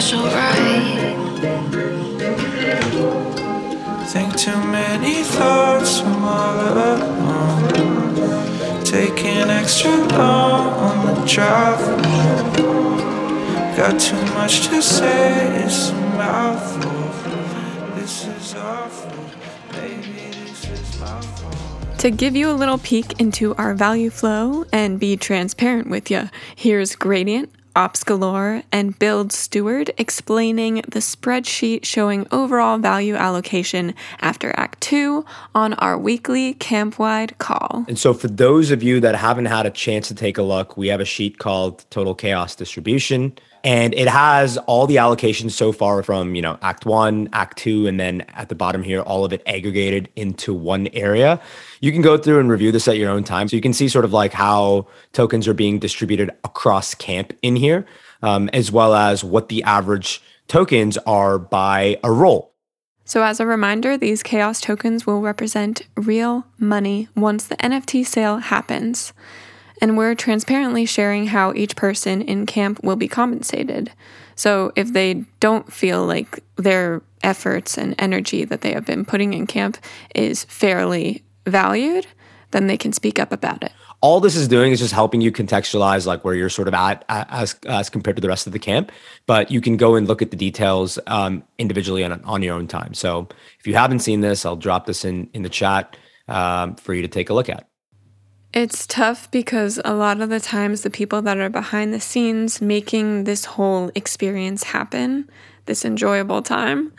If 0.00 0.04
that's 0.04 0.14
alright. 0.14 1.08
Think 4.10 4.36
too 4.36 4.56
many 4.70 5.24
thoughts 5.24 5.98
from 5.98 6.24
all 6.24 6.60
alone. 6.68 7.64
Taking 8.84 9.50
extra 9.50 9.90
long 9.90 10.68
on 10.68 11.06
the 11.06 11.14
drive. 11.26 11.80
Got 13.76 13.98
too 14.00 14.22
much 14.34 14.68
to 14.68 14.80
say, 14.80 15.64
it's 15.64 15.90
a 15.90 15.94
mouthful. 15.94 16.92
This 17.96 18.24
is 18.28 18.54
awful. 18.54 19.10
Maybe 19.72 20.30
this 20.30 20.64
is 20.68 21.00
my 21.00 21.20
fault. 21.20 21.98
To 21.98 22.10
give 22.12 22.36
you 22.36 22.48
a 22.48 22.52
little 22.52 22.78
peek 22.78 23.20
into 23.20 23.52
our 23.56 23.74
value 23.74 24.10
flow 24.10 24.64
and 24.72 25.00
be 25.00 25.16
transparent 25.16 25.90
with 25.90 26.08
you, 26.08 26.30
here's 26.54 26.94
Gradient, 26.94 27.50
Ops 27.78 28.02
Galore, 28.02 28.64
and 28.72 28.98
Build 28.98 29.30
Steward 29.30 29.92
explaining 29.98 30.82
the 30.88 30.98
spreadsheet 30.98 31.84
showing 31.84 32.26
overall 32.32 32.76
value 32.76 33.14
allocation 33.14 33.94
after 34.18 34.52
Act 34.56 34.80
2 34.80 35.24
on 35.54 35.74
our 35.74 35.96
weekly 35.96 36.54
camp-wide 36.54 37.38
call. 37.38 37.84
And 37.86 37.96
so, 37.96 38.12
for 38.14 38.26
those 38.26 38.72
of 38.72 38.82
you 38.82 38.98
that 38.98 39.14
haven't 39.14 39.44
had 39.44 39.64
a 39.64 39.70
chance 39.70 40.08
to 40.08 40.14
take 40.16 40.38
a 40.38 40.42
look, 40.42 40.76
we 40.76 40.88
have 40.88 41.00
a 41.00 41.04
sheet 41.04 41.38
called 41.38 41.88
Total 41.88 42.16
Chaos 42.16 42.56
Distribution. 42.56 43.38
And 43.64 43.94
it 43.94 44.08
has 44.08 44.56
all 44.58 44.86
the 44.86 44.96
allocations 44.96 45.52
so 45.52 45.72
far 45.72 46.02
from, 46.02 46.34
you 46.34 46.42
know, 46.42 46.58
Act 46.62 46.86
One, 46.86 47.28
Act 47.32 47.58
Two, 47.58 47.86
and 47.86 47.98
then 47.98 48.22
at 48.34 48.48
the 48.48 48.54
bottom 48.54 48.82
here, 48.82 49.00
all 49.00 49.24
of 49.24 49.32
it 49.32 49.42
aggregated 49.46 50.08
into 50.16 50.54
one 50.54 50.88
area. 50.88 51.40
You 51.80 51.92
can 51.92 52.02
go 52.02 52.16
through 52.16 52.40
and 52.40 52.50
review 52.50 52.72
this 52.72 52.88
at 52.88 52.96
your 52.96 53.10
own 53.10 53.24
time. 53.24 53.48
So 53.48 53.56
you 53.56 53.62
can 53.62 53.72
see 53.72 53.88
sort 53.88 54.04
of 54.04 54.12
like 54.12 54.32
how 54.32 54.86
tokens 55.12 55.48
are 55.48 55.54
being 55.54 55.78
distributed 55.78 56.30
across 56.44 56.94
camp 56.94 57.32
in 57.42 57.56
here, 57.56 57.86
um, 58.22 58.48
as 58.52 58.70
well 58.72 58.94
as 58.94 59.24
what 59.24 59.48
the 59.48 59.62
average 59.64 60.22
tokens 60.48 60.96
are 60.98 61.38
by 61.38 61.98
a 62.02 62.10
role. 62.10 62.54
So, 63.04 63.22
as 63.22 63.40
a 63.40 63.46
reminder, 63.46 63.96
these 63.96 64.22
chaos 64.22 64.60
tokens 64.60 65.06
will 65.06 65.22
represent 65.22 65.80
real 65.96 66.46
money 66.58 67.08
once 67.16 67.46
the 67.46 67.56
NFT 67.56 68.04
sale 68.04 68.36
happens. 68.36 69.14
And 69.80 69.96
we're 69.96 70.14
transparently 70.14 70.86
sharing 70.86 71.26
how 71.28 71.52
each 71.54 71.76
person 71.76 72.22
in 72.22 72.46
camp 72.46 72.82
will 72.82 72.96
be 72.96 73.08
compensated. 73.08 73.92
So, 74.34 74.72
if 74.76 74.92
they 74.92 75.24
don't 75.40 75.72
feel 75.72 76.06
like 76.06 76.42
their 76.56 77.02
efforts 77.22 77.76
and 77.76 77.94
energy 77.98 78.44
that 78.44 78.60
they 78.60 78.72
have 78.72 78.86
been 78.86 79.04
putting 79.04 79.32
in 79.34 79.46
camp 79.46 79.78
is 80.14 80.44
fairly 80.44 81.24
valued, 81.46 82.06
then 82.50 82.66
they 82.66 82.76
can 82.76 82.92
speak 82.92 83.18
up 83.18 83.32
about 83.32 83.62
it. 83.62 83.72
all 84.00 84.20
this 84.20 84.36
is 84.36 84.46
doing 84.46 84.72
is 84.72 84.78
just 84.78 84.94
helping 84.94 85.20
you 85.20 85.32
contextualize 85.32 86.06
like 86.06 86.24
where 86.24 86.34
you're 86.34 86.48
sort 86.48 86.68
of 86.68 86.74
at 86.74 87.04
as 87.08 87.56
as 87.66 87.90
compared 87.90 88.16
to 88.16 88.22
the 88.22 88.28
rest 88.28 88.46
of 88.46 88.52
the 88.52 88.58
camp 88.58 88.92
but 89.26 89.50
you 89.50 89.60
can 89.60 89.76
go 89.76 89.96
and 89.96 90.06
look 90.06 90.22
at 90.22 90.30
the 90.30 90.36
details 90.36 90.98
um, 91.06 91.42
individually 91.58 92.04
on, 92.04 92.22
on 92.24 92.42
your 92.42 92.54
own 92.54 92.66
time 92.66 92.94
so 92.94 93.28
if 93.58 93.66
you 93.66 93.74
haven't 93.74 94.00
seen 94.00 94.20
this 94.20 94.46
i'll 94.46 94.56
drop 94.56 94.86
this 94.86 95.04
in 95.04 95.28
in 95.34 95.42
the 95.42 95.48
chat 95.48 95.96
um, 96.28 96.76
for 96.76 96.94
you 96.94 97.02
to 97.02 97.08
take 97.08 97.30
a 97.30 97.34
look 97.34 97.48
at 97.48 97.67
It's 98.54 98.86
tough 98.86 99.30
because 99.30 99.78
a 99.84 99.92
lot 99.92 100.22
of 100.22 100.30
the 100.30 100.40
times 100.40 100.80
the 100.80 100.88
people 100.88 101.20
that 101.22 101.36
are 101.36 101.50
behind 101.50 101.92
the 101.92 102.00
scenes 102.00 102.62
making 102.62 103.24
this 103.24 103.44
whole 103.44 103.90
experience 103.94 104.62
happen, 104.64 105.28
this 105.66 105.84
enjoyable 105.84 106.40
time, 106.40 106.94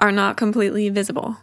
are 0.00 0.10
not 0.10 0.38
completely 0.38 0.88
visible. 0.88 1.36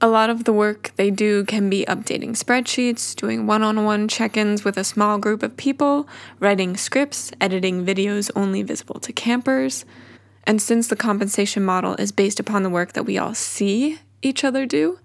A 0.00 0.08
lot 0.08 0.30
of 0.30 0.44
the 0.44 0.52
work 0.52 0.92
they 0.96 1.10
do 1.10 1.44
can 1.44 1.68
be 1.68 1.84
updating 1.84 2.30
spreadsheets, 2.30 3.14
doing 3.14 3.46
one 3.46 3.62
on 3.62 3.84
one 3.84 4.08
check 4.08 4.34
ins 4.34 4.64
with 4.64 4.78
a 4.78 4.84
small 4.84 5.18
group 5.18 5.42
of 5.42 5.58
people, 5.58 6.08
writing 6.40 6.74
scripts, 6.76 7.32
editing 7.42 7.84
videos 7.84 8.30
only 8.34 8.62
visible 8.62 8.98
to 9.00 9.12
campers. 9.12 9.84
And 10.44 10.60
since 10.60 10.88
the 10.88 10.96
compensation 10.96 11.64
model 11.64 11.96
is 11.96 12.12
based 12.12 12.40
upon 12.40 12.62
the 12.62 12.70
work 12.70 12.94
that 12.94 13.04
we 13.04 13.18
all 13.18 13.34
see 13.34 13.98
each 14.22 14.42
other 14.42 14.64
do, 14.64 15.00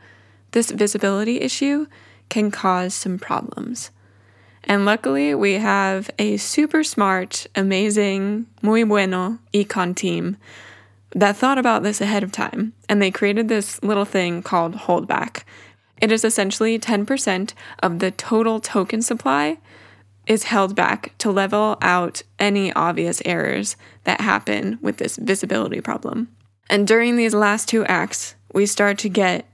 this 0.51 0.71
visibility 0.71 1.41
issue 1.41 1.87
can 2.29 2.51
cause 2.51 2.93
some 2.93 3.17
problems. 3.19 3.91
And 4.63 4.85
luckily, 4.85 5.33
we 5.33 5.53
have 5.53 6.09
a 6.19 6.37
super 6.37 6.83
smart, 6.83 7.47
amazing, 7.55 8.45
muy 8.61 8.83
bueno 8.83 9.39
econ 9.53 9.95
team 9.95 10.37
that 11.11 11.35
thought 11.35 11.57
about 11.57 11.83
this 11.83 12.01
ahead 12.01 12.23
of 12.23 12.31
time, 12.31 12.73
and 12.87 13.01
they 13.01 13.09
created 13.09 13.47
this 13.47 13.81
little 13.81 14.05
thing 14.05 14.43
called 14.43 14.75
holdback. 14.75 15.43
It 16.01 16.11
is 16.11 16.23
essentially 16.23 16.77
10% 16.77 17.53
of 17.81 17.99
the 17.99 18.11
total 18.11 18.59
token 18.59 19.01
supply 19.01 19.57
is 20.27 20.43
held 20.43 20.75
back 20.75 21.17
to 21.17 21.31
level 21.31 21.77
out 21.81 22.21
any 22.37 22.71
obvious 22.73 23.21
errors 23.25 23.75
that 24.03 24.21
happen 24.21 24.77
with 24.81 24.97
this 24.97 25.17
visibility 25.17 25.81
problem. 25.81 26.29
And 26.69 26.87
during 26.87 27.15
these 27.15 27.33
last 27.33 27.67
two 27.67 27.83
acts, 27.85 28.35
we 28.53 28.67
start 28.67 28.99
to 28.99 29.09
get 29.09 29.45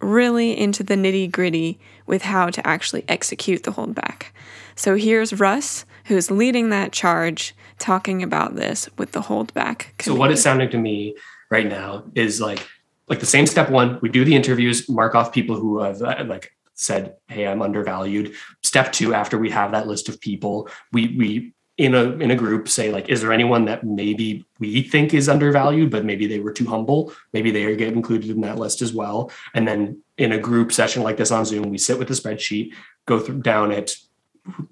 really 0.00 0.58
into 0.58 0.82
the 0.82 0.94
nitty 0.94 1.30
gritty 1.30 1.78
with 2.06 2.22
how 2.22 2.50
to 2.50 2.66
actually 2.66 3.04
execute 3.08 3.64
the 3.64 3.72
holdback. 3.72 4.26
So 4.74 4.94
here's 4.94 5.38
Russ, 5.38 5.84
who's 6.04 6.30
leading 6.30 6.70
that 6.70 6.92
charge, 6.92 7.54
talking 7.78 8.22
about 8.22 8.56
this 8.56 8.88
with 8.96 9.12
the 9.12 9.22
holdback. 9.22 10.00
So 10.00 10.14
what 10.14 10.30
it's 10.30 10.42
sounding 10.42 10.70
to 10.70 10.78
me 10.78 11.16
right 11.50 11.66
now 11.66 12.04
is 12.14 12.40
like 12.40 12.66
like 13.08 13.20
the 13.20 13.26
same 13.26 13.46
step 13.46 13.70
one. 13.70 13.98
We 14.02 14.08
do 14.08 14.24
the 14.24 14.36
interviews, 14.36 14.88
mark 14.88 15.14
off 15.14 15.32
people 15.32 15.56
who 15.56 15.80
have 15.80 16.02
uh, 16.02 16.24
like 16.26 16.52
said, 16.74 17.16
"Hey, 17.28 17.46
I'm 17.46 17.62
undervalued." 17.62 18.34
Step 18.62 18.92
two, 18.92 19.14
after 19.14 19.38
we 19.38 19.50
have 19.50 19.72
that 19.72 19.86
list 19.86 20.08
of 20.08 20.20
people, 20.20 20.68
we 20.92 21.14
we 21.16 21.54
in 21.78 21.94
a 21.94 22.10
in 22.16 22.30
a 22.30 22.36
group 22.36 22.68
say 22.68 22.90
like, 22.90 23.08
"Is 23.08 23.22
there 23.22 23.32
anyone 23.32 23.64
that 23.66 23.84
maybe 23.84 24.44
we 24.58 24.82
think 24.82 25.14
is 25.14 25.28
undervalued, 25.28 25.90
but 25.90 26.04
maybe 26.04 26.26
they 26.26 26.40
were 26.40 26.52
too 26.52 26.66
humble? 26.66 27.12
Maybe 27.32 27.50
they 27.50 27.74
get 27.76 27.92
included 27.92 28.30
in 28.30 28.40
that 28.42 28.58
list 28.58 28.82
as 28.82 28.92
well." 28.92 29.30
And 29.54 29.66
then 29.66 30.02
in 30.18 30.32
a 30.32 30.38
group 30.38 30.72
session 30.72 31.02
like 31.04 31.16
this 31.16 31.30
on 31.30 31.44
Zoom, 31.44 31.70
we 31.70 31.78
sit 31.78 31.98
with 31.98 32.08
the 32.08 32.14
spreadsheet, 32.14 32.74
go 33.06 33.20
through 33.20 33.42
down 33.42 33.70
it 33.70 33.96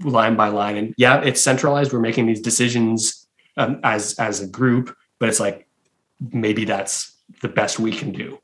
line 0.05 0.37
by 0.37 0.49
line, 0.49 0.77
and 0.77 0.95
yeah, 0.99 1.23
it's 1.23 1.40
centralized. 1.40 1.92
We're 1.92 2.01
making 2.01 2.27
these 2.27 2.40
decisions 2.40 3.27
um, 3.57 3.79
as 3.85 4.19
as 4.19 4.40
a 4.40 4.47
group, 4.49 4.95
but 5.21 5.29
it's 5.29 5.40
like 5.40 5.69
maybe 6.33 6.64
that's 6.64 7.16
the 7.40 7.49
best 7.49 7.79
we 7.79 7.92
can 7.92 8.11
do. 8.11 8.40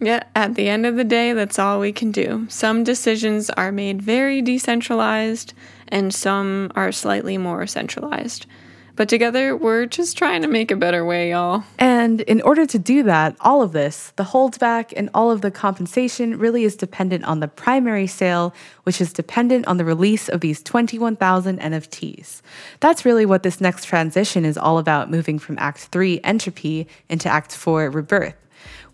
Yeah, 0.00 0.24
at 0.34 0.56
the 0.56 0.68
end 0.68 0.84
of 0.84 0.96
the 0.96 1.04
day, 1.04 1.32
that's 1.32 1.60
all 1.60 1.78
we 1.78 1.92
can 1.92 2.10
do. 2.10 2.46
Some 2.48 2.82
decisions 2.82 3.50
are 3.50 3.70
made 3.70 4.02
very 4.02 4.42
decentralized, 4.42 5.54
and 5.88 6.12
some 6.12 6.70
are 6.74 6.92
slightly 6.92 7.38
more 7.38 7.66
centralized. 7.66 8.46
But 8.94 9.08
together, 9.08 9.56
we're 9.56 9.86
just 9.86 10.18
trying 10.18 10.42
to 10.42 10.48
make 10.48 10.70
a 10.70 10.76
better 10.76 11.02
way, 11.02 11.30
y'all. 11.30 11.64
And 11.78 12.20
in 12.20 12.42
order 12.42 12.66
to 12.66 12.78
do 12.78 13.02
that, 13.04 13.36
all 13.40 13.62
of 13.62 13.72
this, 13.72 14.12
the 14.16 14.24
holdback 14.24 14.92
and 14.94 15.08
all 15.14 15.30
of 15.30 15.40
the 15.40 15.50
compensation 15.50 16.38
really 16.38 16.64
is 16.64 16.76
dependent 16.76 17.24
on 17.24 17.40
the 17.40 17.48
primary 17.48 18.06
sale, 18.06 18.54
which 18.82 19.00
is 19.00 19.12
dependent 19.12 19.66
on 19.66 19.78
the 19.78 19.84
release 19.84 20.28
of 20.28 20.40
these 20.40 20.62
21,000 20.62 21.58
NFTs. 21.58 22.42
That's 22.80 23.06
really 23.06 23.24
what 23.24 23.44
this 23.44 23.62
next 23.62 23.86
transition 23.86 24.44
is 24.44 24.58
all 24.58 24.78
about 24.78 25.10
moving 25.10 25.38
from 25.38 25.58
Act 25.58 25.78
3 25.78 26.20
entropy 26.22 26.86
into 27.08 27.30
Act 27.30 27.56
4 27.56 27.88
rebirth, 27.88 28.36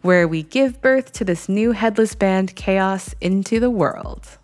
where 0.03 0.29
we 0.29 0.45
give 0.45 0.81
birth 0.81 1.11
to 1.15 1.25
this 1.25 1.49
new 1.49 1.73
headless 1.73 2.15
band 2.15 2.55
chaos 2.55 3.17
into 3.21 3.59
the 3.59 3.71
world. 3.71 4.39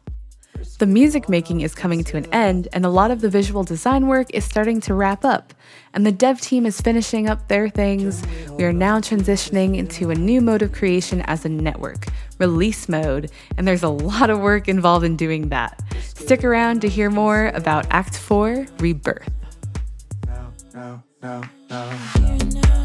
The 0.79 0.87
music 0.87 1.29
making 1.29 1.61
is 1.61 1.75
coming 1.75 2.03
to 2.05 2.17
an 2.17 2.27
end, 2.33 2.69
and 2.73 2.85
a 2.85 2.89
lot 2.89 3.11
of 3.11 3.21
the 3.21 3.29
visual 3.29 3.65
design 3.65 4.07
work 4.07 4.29
is 4.35 4.45
starting 4.45 4.81
to 4.83 4.95
wrap 4.95 5.25
up. 5.25 5.55
And 5.93 6.05
the 6.05 6.13
dev 6.13 6.41
team 6.41 6.67
is 6.67 6.81
finishing 6.81 7.29
up 7.29 7.49
their 7.49 7.69
things. 7.69 8.23
We 8.51 8.65
are 8.65 8.73
now 8.73 8.99
transitioning 8.99 9.77
into 9.77 10.11
a 10.11 10.15
new 10.15 10.41
mode 10.41 10.63
of 10.63 10.73
creation 10.73 11.23
as 11.23 11.45
a 11.45 11.49
network, 11.49 12.07
release 12.39 12.89
mode, 12.89 13.31
and 13.57 13.67
there's 13.67 13.83
a 13.83 13.89
lot 13.89 14.31
of 14.31 14.41
work 14.41 14.69
involved 14.69 15.05
in 15.05 15.17
doing 15.17 15.49
that. 15.51 15.81
Stick 16.03 16.45
around 16.45 16.81
to 16.83 16.89
hear 16.89 17.11
more 17.11 17.49
about 17.55 17.87
Act 17.91 18.17
4 18.17 18.67
Rebirth. 18.79 19.31
no, 21.21 22.84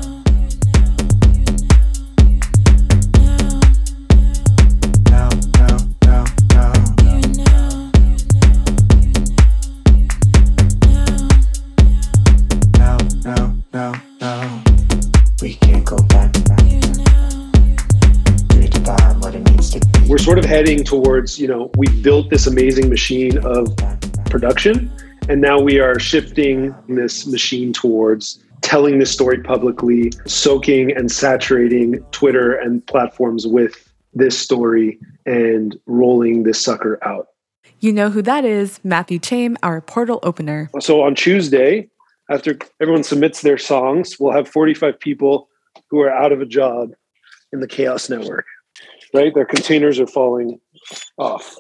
heading 20.60 20.84
towards, 20.84 21.39
you 21.39 21.48
know, 21.48 21.72
we 21.78 21.88
built 22.02 22.30
this 22.30 22.45
amazing 22.45 22.89
machine 22.89 23.38
of 23.45 23.74
production, 24.26 24.91
and 25.30 25.39
now 25.39 25.58
we 25.58 25.80
are 25.80 25.98
shifting 25.98 26.76
this 26.89 27.26
machine 27.26 27.72
towards 27.72 28.43
telling 28.60 29.00
this 29.00 29.10
story 29.10 29.41
publicly, 29.41 30.12
soaking 30.26 30.91
and 30.98 31.10
saturating 31.10 32.04
Twitter 32.12 32.56
and 32.56 32.86
platforms 32.88 33.48
with 33.48 33.89
this 34.13 34.38
story 34.38 35.00
and 35.26 35.80
rolling 35.86 36.43
this 36.43 36.62
sucker 36.62 37.00
out. 37.08 37.30
You 37.80 37.93
know 37.93 38.10
who 38.10 38.22
that 38.24 38.43
is 38.43 38.82
Matthew 38.84 39.22
Chaim, 39.24 39.56
our 39.63 39.80
portal 39.80 40.19
opener. 40.24 40.69
So 40.82 41.04
on 41.04 41.15
Tuesday, 41.15 41.88
after 42.30 42.58
everyone 42.82 43.06
submits 43.06 43.43
their 43.43 43.58
songs, 43.58 44.19
we'll 44.19 44.34
have 44.34 44.50
45 44.50 45.00
people 45.00 45.48
who 45.89 46.02
are 46.02 46.12
out 46.12 46.34
of 46.34 46.41
a 46.41 46.45
job 46.45 46.95
in 47.54 47.62
the 47.62 47.67
Chaos 47.67 48.10
Network. 48.10 48.45
Right? 49.13 49.34
Their 49.34 49.45
containers 49.45 50.00
are 50.00 50.08
falling 50.08 50.60
off. 51.17 51.56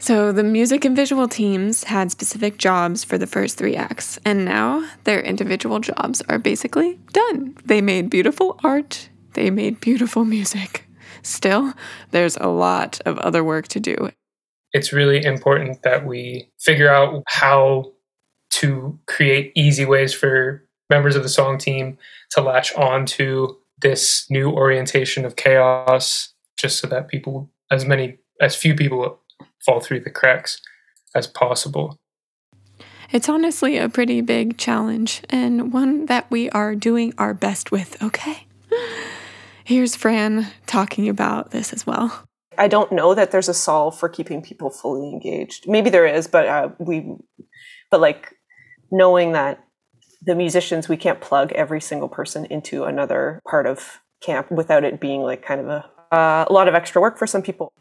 So 0.00 0.30
the 0.30 0.44
music 0.44 0.84
and 0.84 0.94
visual 0.94 1.26
teams 1.26 1.84
had 1.84 2.12
specific 2.12 2.56
jobs 2.56 3.02
for 3.02 3.18
the 3.18 3.26
first 3.26 3.58
three 3.58 3.74
acts, 3.74 4.18
and 4.24 4.44
now 4.44 4.88
their 5.04 5.20
individual 5.20 5.80
jobs 5.80 6.22
are 6.28 6.38
basically 6.38 7.00
done. 7.12 7.56
They 7.64 7.80
made 7.80 8.08
beautiful 8.08 8.60
art, 8.62 9.08
they 9.32 9.50
made 9.50 9.80
beautiful 9.80 10.24
music. 10.24 10.86
Still, 11.22 11.74
there's 12.12 12.36
a 12.36 12.46
lot 12.46 13.00
of 13.04 13.18
other 13.18 13.42
work 13.42 13.66
to 13.68 13.80
do. 13.80 14.10
It's 14.72 14.92
really 14.92 15.24
important 15.24 15.82
that 15.82 16.06
we 16.06 16.48
figure 16.60 16.88
out 16.88 17.24
how 17.26 17.92
to 18.50 18.98
create 19.06 19.52
easy 19.56 19.84
ways 19.84 20.14
for 20.14 20.64
members 20.88 21.16
of 21.16 21.24
the 21.24 21.28
song 21.28 21.58
team 21.58 21.98
to 22.30 22.40
latch 22.40 22.72
on 22.74 23.04
to 23.04 23.57
this 23.80 24.26
new 24.30 24.50
orientation 24.50 25.24
of 25.24 25.36
chaos 25.36 26.34
just 26.58 26.78
so 26.78 26.86
that 26.88 27.08
people 27.08 27.50
as 27.70 27.84
many 27.84 28.18
as 28.40 28.56
few 28.56 28.74
people 28.74 29.20
fall 29.64 29.80
through 29.80 30.00
the 30.00 30.10
cracks 30.10 30.60
as 31.14 31.26
possible 31.26 31.98
It's 33.10 33.28
honestly 33.28 33.78
a 33.78 33.88
pretty 33.88 34.20
big 34.20 34.58
challenge 34.58 35.22
and 35.30 35.72
one 35.72 36.06
that 36.06 36.30
we 36.30 36.50
are 36.50 36.74
doing 36.74 37.14
our 37.16 37.32
best 37.32 37.72
with, 37.72 38.00
okay? 38.02 38.46
Here's 39.64 39.96
Fran 39.96 40.48
talking 40.66 41.08
about 41.08 41.50
this 41.50 41.72
as 41.72 41.86
well. 41.86 42.24
I 42.58 42.68
don't 42.68 42.90
know 42.92 43.14
that 43.14 43.30
there's 43.30 43.48
a 43.48 43.54
solve 43.54 43.98
for 43.98 44.08
keeping 44.08 44.42
people 44.42 44.70
fully 44.70 45.08
engaged. 45.08 45.68
Maybe 45.68 45.90
there 45.90 46.06
is, 46.06 46.26
but 46.26 46.46
uh, 46.46 46.68
we, 46.78 47.16
but 47.90 48.00
like 48.00 48.34
knowing 48.90 49.32
that 49.32 49.62
the 50.22 50.34
musicians, 50.34 50.88
we 50.88 50.96
can't 50.96 51.20
plug 51.20 51.52
every 51.52 51.80
single 51.80 52.08
person 52.08 52.44
into 52.46 52.84
another 52.84 53.40
part 53.48 53.66
of 53.66 54.00
camp 54.20 54.50
without 54.50 54.84
it 54.84 55.00
being 55.00 55.22
like 55.22 55.42
kind 55.42 55.60
of 55.60 55.68
a, 55.68 55.90
uh, 56.14 56.44
a 56.48 56.52
lot 56.52 56.68
of 56.68 56.74
extra 56.74 57.00
work 57.00 57.18
for 57.18 57.26
some 57.26 57.42
people. 57.42 57.72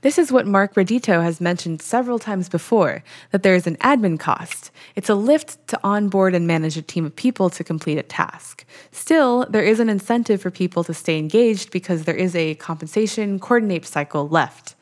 This 0.00 0.18
is 0.18 0.32
what 0.32 0.46
Mark 0.46 0.74
Redito 0.74 1.22
has 1.22 1.40
mentioned 1.40 1.82
several 1.82 2.18
times 2.18 2.48
before 2.48 3.02
that 3.30 3.42
there 3.42 3.54
is 3.54 3.66
an 3.66 3.76
admin 3.76 4.18
cost. 4.18 4.70
It's 4.94 5.08
a 5.08 5.14
lift 5.14 5.66
to 5.68 5.80
onboard 5.84 6.34
and 6.34 6.46
manage 6.46 6.76
a 6.76 6.82
team 6.82 7.04
of 7.04 7.14
people 7.14 7.50
to 7.50 7.64
complete 7.64 7.98
a 7.98 8.02
task. 8.02 8.64
Still, 8.90 9.46
there 9.50 9.62
is 9.62 9.80
an 9.80 9.88
incentive 9.88 10.40
for 10.40 10.50
people 10.50 10.84
to 10.84 10.94
stay 10.94 11.18
engaged 11.18 11.70
because 11.70 12.04
there 12.04 12.16
is 12.16 12.34
a 12.34 12.54
compensation 12.54 13.38
coordinate 13.38 13.84
cycle 13.84 14.28
left. 14.28 14.75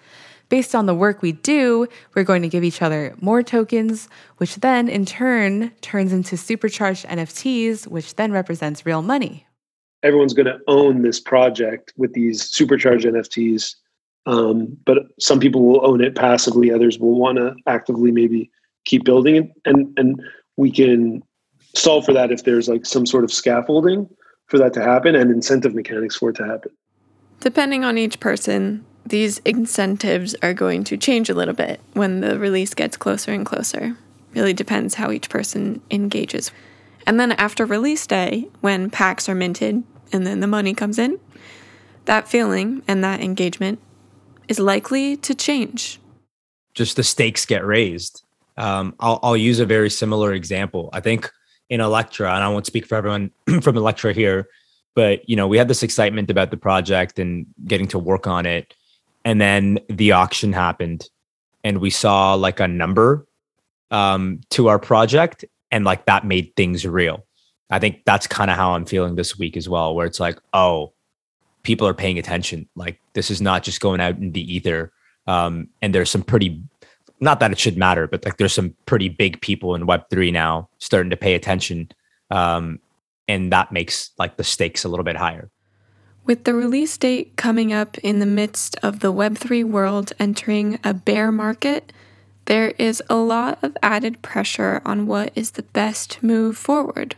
Based 0.49 0.75
on 0.75 0.87
the 0.87 0.95
work 0.95 1.23
we 1.23 1.33
do, 1.33 1.87
we're 2.15 2.25
going 2.25 2.43
to 2.43 2.49
give 2.49 2.65
each 2.65 2.83
other 2.83 3.15
more 3.21 3.43
tokens, 3.43 4.09
which 4.37 4.57
then 4.57 4.89
in 4.89 5.05
turn 5.05 5.71
turns 5.81 6.13
into 6.13 6.37
supercharged 6.37 7.07
NFTs, 7.07 7.87
which 7.87 8.17
then 8.17 8.31
represents 8.31 8.85
real 8.85 9.03
money. 9.03 9.47
Everyone's 10.03 10.35
going 10.35 10.47
to 10.47 10.59
own 10.69 11.03
this 11.03 11.19
project 11.19 11.93
with 11.97 12.13
these 12.13 12.43
supercharged 12.43 13.07
NFTs. 13.07 13.75
Um, 14.27 14.77
but 14.85 14.99
some 15.19 15.41
people 15.41 15.65
will 15.65 15.85
own 15.87 16.03
it 16.03 16.15
passively, 16.15 16.73
others 16.73 16.99
will 16.99 17.19
want 17.19 17.39
to 17.39 17.55
actively 17.67 18.11
maybe 18.11 18.51
keep 18.85 19.05
building 19.05 19.37
it. 19.37 19.51
And, 19.65 19.93
and 19.99 20.23
we 20.57 20.71
can 20.71 21.23
solve 21.75 22.05
for 22.05 22.13
that 22.13 22.31
if 22.31 22.45
there's 22.45 22.69
like 22.69 22.87
some 22.87 23.07
sort 23.07 23.25
of 23.25 23.33
scaffolding 23.33 24.09
for 24.47 24.59
that 24.59 24.73
to 24.75 24.83
happen 24.83 25.15
and 25.15 25.31
incentive 25.31 25.75
mechanics 25.75 26.17
for 26.17 26.31
it 26.31 26.37
to 26.37 26.47
happen. 26.47 26.71
Depending 27.41 27.85
on 27.85 27.99
each 27.99 28.21
person, 28.21 28.85
these 29.07 29.39
incentives 29.41 30.35
are 30.43 30.55
going 30.55 30.85
to 30.85 30.97
change 30.97 31.29
a 31.29 31.35
little 31.35 31.55
bit 31.55 31.81
when 31.93 32.21
the 32.21 32.39
release 32.39 32.75
gets 32.75 32.97
closer 32.97 33.33
and 33.33 33.45
closer. 33.45 33.97
Really 34.35 34.55
depends 34.55 34.95
how 34.95 35.11
each 35.11 35.29
person 35.29 35.81
engages. 35.91 36.51
And 37.07 37.21
then 37.21 37.33
after 37.33 37.67
release 37.67 38.07
day, 38.07 38.49
when 38.61 38.91
packs 38.91 39.29
are 39.29 39.35
minted 39.35 39.83
and 40.13 40.27
then 40.27 40.41
the 40.41 40.47
money 40.47 40.75
comes 40.75 40.99
in, 40.99 41.21
that 42.07 42.29
feeling 42.29 42.83
and 42.89 43.05
that 43.05 43.21
engagement 43.21 43.79
is 44.49 44.59
likely 44.59 45.17
to 45.19 45.35
change. 45.35 46.01
just 46.75 46.97
the 46.97 47.03
stakes 47.03 47.47
get 47.47 47.65
raised. 47.65 48.25
Um, 48.57 48.95
I'll, 49.01 49.19
I'll 49.23 49.37
use 49.37 49.61
a 49.61 49.67
very 49.67 49.91
similar 49.91 50.33
example. 50.33 50.91
I 50.93 51.01
think 51.01 51.31
in 51.71 51.81
Electra, 51.81 52.33
and 52.35 52.43
I 52.45 52.49
won't 52.49 52.67
speak 52.67 52.87
for 52.87 52.95
everyone 52.97 53.31
from 53.63 53.77
Electra 53.77 54.13
here, 54.13 54.49
but 54.95 55.29
you 55.29 55.37
know, 55.37 55.49
we 55.49 55.59
had 55.59 55.69
this 55.69 55.83
excitement 55.83 56.31
about 56.31 56.51
the 56.51 56.57
project 56.57 57.19
and 57.19 57.47
getting 57.67 57.89
to 57.89 57.99
work 57.99 58.27
on 58.27 58.47
it, 58.47 58.75
and 59.25 59.41
then 59.41 59.79
the 59.89 60.13
auction 60.13 60.53
happened, 60.53 61.09
and 61.63 61.79
we 61.79 61.91
saw 61.91 62.35
like 62.35 62.61
a 62.61 62.69
number 62.69 63.27
um, 63.91 64.41
to 64.51 64.69
our 64.69 64.79
project, 64.79 65.45
and 65.71 65.85
like 65.85 66.07
that 66.07 66.27
made 66.27 66.55
things 66.57 66.87
real. 66.87 67.25
I 67.71 67.79
think 67.79 68.03
that's 68.05 68.27
kind 68.27 68.51
of 68.51 68.57
how 68.57 68.73
I'm 68.75 68.85
feeling 68.85 69.15
this 69.17 69.39
week 69.39 69.57
as 69.57 69.69
well, 69.69 69.95
where 69.95 70.07
it's 70.07 70.21
like, 70.21 70.39
oh, 70.53 70.93
people 71.63 71.89
are 71.89 71.95
paying 71.95 72.19
attention. 72.19 72.69
Like 72.77 73.01
this 73.15 73.31
is 73.31 73.41
not 73.41 73.63
just 73.63 73.81
going 73.81 74.01
out 74.01 74.19
in 74.19 74.33
the 74.33 74.55
ether. 74.55 74.93
Um, 75.27 75.69
and 75.81 75.95
there's 75.95 76.11
some 76.11 76.23
pretty, 76.23 76.63
not 77.21 77.41
that 77.41 77.51
it 77.51 77.59
should 77.59 77.79
matter, 77.79 78.07
but 78.07 78.25
like 78.25 78.37
there's 78.37 78.53
some 78.53 78.77
pretty 78.85 79.09
big 79.09 79.41
people 79.41 79.75
in 79.75 79.87
Web 79.87 80.05
three 80.11 80.31
now 80.31 80.69
starting 80.79 81.11
to 81.11 81.17
pay 81.17 81.35
attention, 81.35 81.89
um, 82.31 82.79
and 83.27 83.51
that 83.51 83.73
makes 83.73 84.11
like 84.19 84.37
the 84.37 84.45
stakes 84.45 84.85
a 84.85 84.89
little 84.89 85.05
bit 85.05 85.17
higher. 85.17 85.51
With 86.27 86.45
the 86.45 86.55
release 86.55 86.97
date 86.97 87.37
coming 87.37 87.71
up 87.71 87.99
in 87.99 88.19
the 88.19 88.25
midst 88.25 88.77
of 88.83 89.01
the 89.01 89.13
Web3 89.13 89.63
world 89.65 90.15
entering 90.19 90.79
a 90.83 90.95
bear 90.95 91.31
market, 91.31 91.93
there 92.47 92.71
is 92.79 93.03
a 93.11 93.17
lot 93.17 93.59
of 93.63 93.77
added 93.83 94.23
pressure 94.23 94.81
on 94.87 95.07
what 95.07 95.33
is 95.35 95.51
the 95.51 95.65
best 95.65 96.23
move 96.23 96.57
forward, 96.57 97.15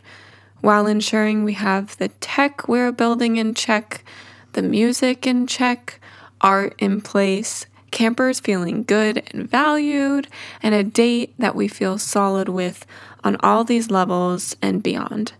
while 0.59 0.87
ensuring 0.87 1.45
we 1.45 1.53
have 1.53 1.95
the 1.97 2.09
tech 2.19 2.67
we're 2.67 2.91
building 2.91 3.37
in 3.37 3.53
check, 3.53 4.03
the 4.51 4.61
music 4.61 5.25
in 5.25 5.47
check, 5.47 6.01
art 6.41 6.75
in 6.77 6.99
place, 6.99 7.65
campers 7.91 8.41
feeling 8.41 8.83
good 8.83 9.23
and 9.31 9.49
valued, 9.49 10.27
and 10.61 10.75
a 10.75 10.83
date 10.83 11.33
that 11.39 11.55
we 11.55 11.69
feel 11.69 11.97
solid 11.97 12.49
with 12.49 12.85
on 13.23 13.37
all 13.39 13.63
these 13.63 13.89
levels 13.89 14.57
and 14.61 14.83
beyond. 14.83 15.31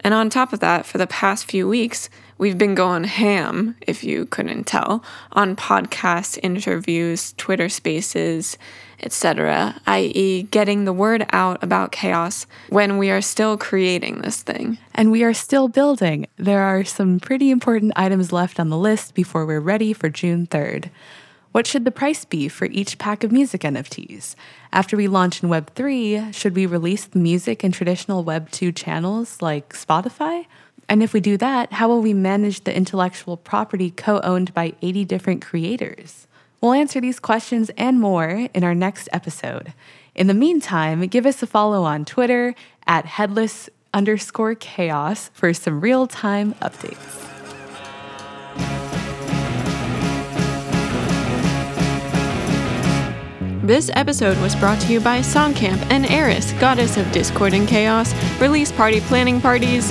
And 0.00 0.14
on 0.14 0.30
top 0.30 0.54
of 0.54 0.60
that, 0.60 0.86
for 0.86 0.96
the 0.96 1.06
past 1.06 1.44
few 1.44 1.68
weeks, 1.68 2.08
We've 2.36 2.58
been 2.58 2.74
going 2.74 3.04
ham, 3.04 3.76
if 3.80 4.02
you 4.02 4.26
couldn't 4.26 4.64
tell, 4.64 5.04
on 5.32 5.54
podcasts, 5.54 6.38
interviews, 6.42 7.32
Twitter 7.36 7.68
spaces, 7.68 8.58
etc., 9.00 9.80
i.e., 9.86 10.42
getting 10.44 10.84
the 10.84 10.92
word 10.92 11.26
out 11.30 11.62
about 11.62 11.92
chaos 11.92 12.46
when 12.70 12.98
we 12.98 13.10
are 13.10 13.20
still 13.20 13.56
creating 13.56 14.22
this 14.22 14.42
thing. 14.42 14.78
And 14.94 15.12
we 15.12 15.22
are 15.22 15.34
still 15.34 15.68
building. 15.68 16.26
There 16.36 16.62
are 16.62 16.82
some 16.82 17.20
pretty 17.20 17.50
important 17.50 17.92
items 17.94 18.32
left 18.32 18.58
on 18.58 18.68
the 18.68 18.78
list 18.78 19.14
before 19.14 19.46
we're 19.46 19.60
ready 19.60 19.92
for 19.92 20.08
June 20.08 20.48
3rd. 20.48 20.90
What 21.52 21.68
should 21.68 21.84
the 21.84 21.92
price 21.92 22.24
be 22.24 22.48
for 22.48 22.64
each 22.64 22.98
pack 22.98 23.22
of 23.22 23.30
music 23.30 23.60
NFTs? 23.60 24.34
After 24.72 24.96
we 24.96 25.06
launch 25.06 25.40
in 25.40 25.48
Web3, 25.48 26.34
should 26.34 26.56
we 26.56 26.66
release 26.66 27.04
the 27.04 27.20
music 27.20 27.62
in 27.62 27.70
traditional 27.70 28.24
Web2 28.24 28.74
channels 28.74 29.40
like 29.40 29.72
Spotify? 29.72 30.46
And 30.88 31.02
if 31.02 31.12
we 31.12 31.20
do 31.20 31.36
that, 31.38 31.72
how 31.72 31.88
will 31.88 32.02
we 32.02 32.14
manage 32.14 32.64
the 32.64 32.76
intellectual 32.76 33.36
property 33.36 33.90
co 33.90 34.20
owned 34.20 34.52
by 34.54 34.74
80 34.82 35.04
different 35.04 35.42
creators? 35.42 36.26
We'll 36.60 36.72
answer 36.72 37.00
these 37.00 37.20
questions 37.20 37.70
and 37.76 38.00
more 38.00 38.48
in 38.54 38.64
our 38.64 38.74
next 38.74 39.08
episode. 39.12 39.72
In 40.14 40.26
the 40.28 40.34
meantime, 40.34 41.00
give 41.08 41.26
us 41.26 41.42
a 41.42 41.46
follow 41.46 41.84
on 41.84 42.04
Twitter 42.04 42.54
at 42.86 43.04
headless 43.04 43.68
underscore 43.92 44.54
chaos 44.54 45.30
for 45.34 45.52
some 45.52 45.80
real 45.80 46.06
time 46.06 46.54
updates. 46.54 47.20
This 53.64 53.90
episode 53.94 54.36
was 54.42 54.54
brought 54.54 54.78
to 54.82 54.92
you 54.92 55.00
by 55.00 55.20
Songcamp 55.20 55.90
and 55.90 56.04
Eris, 56.10 56.52
goddess 56.60 56.98
of 56.98 57.10
discord 57.12 57.54
and 57.54 57.66
chaos, 57.66 58.12
release 58.38 58.70
party 58.70 59.00
planning 59.00 59.40
parties, 59.40 59.90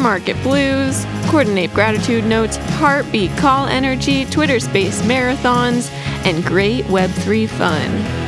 market 0.00 0.40
blues, 0.42 1.04
coordinate 1.26 1.72
gratitude 1.74 2.24
notes, 2.24 2.56
heartbeat 2.78 3.30
call 3.36 3.66
energy, 3.66 4.24
Twitter 4.24 4.58
space 4.58 5.00
marathons, 5.02 5.90
and 6.24 6.44
great 6.44 6.84
Web3 6.86 7.48
fun. 7.48 8.20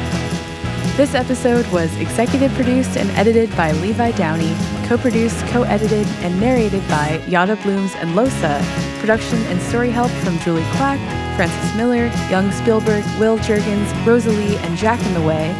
This 0.96 1.14
episode 1.14 1.66
was 1.72 1.94
executive 1.96 2.52
produced 2.52 2.98
and 2.98 3.10
edited 3.12 3.50
by 3.56 3.72
Levi 3.72 4.12
Downey, 4.12 4.54
co 4.86 4.98
produced, 4.98 5.44
co 5.46 5.62
edited, 5.62 6.06
and 6.20 6.38
narrated 6.38 6.86
by 6.88 7.18
iara 7.26 7.56
Blooms 7.62 7.94
and 7.96 8.10
LosA. 8.10 8.62
Production 9.00 9.38
and 9.44 9.60
story 9.62 9.90
help 9.90 10.10
from 10.22 10.38
Julie 10.40 10.62
Kwak, 10.76 11.00
Frances 11.34 11.76
Miller, 11.76 12.12
Yung 12.30 12.52
Spielberg, 12.52 13.04
Will 13.18 13.38
Juergens, 13.38 14.06
Rosalie, 14.06 14.58
and 14.58 14.76
Jackintheway. 14.76 15.54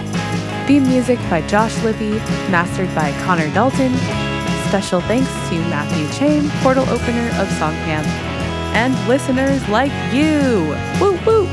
Theme 0.67 0.85
music 0.85 1.19
by 1.31 1.41
Josh 1.49 1.75
Lippi, 1.83 2.13
mastered 2.51 2.95
by 2.95 3.11
Conor 3.25 3.53
Dalton. 3.55 4.32
Special 4.73 5.03
thanks 5.03 5.29
to 5.51 5.57
Matthew 5.69 6.07
Chaim, 6.19 6.49
portal 6.63 6.89
opener 6.89 7.27
of 7.39 7.47
Songcamp, 7.59 8.07
and 8.73 8.95
listeners 9.07 9.69
like 9.69 9.93
you. 10.15 10.75
Woo 10.99 11.13
woo! 11.27 11.47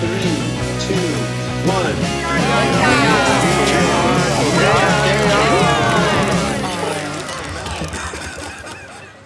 Three, 0.00 0.32
two, 0.80 1.08
one. 1.68 1.94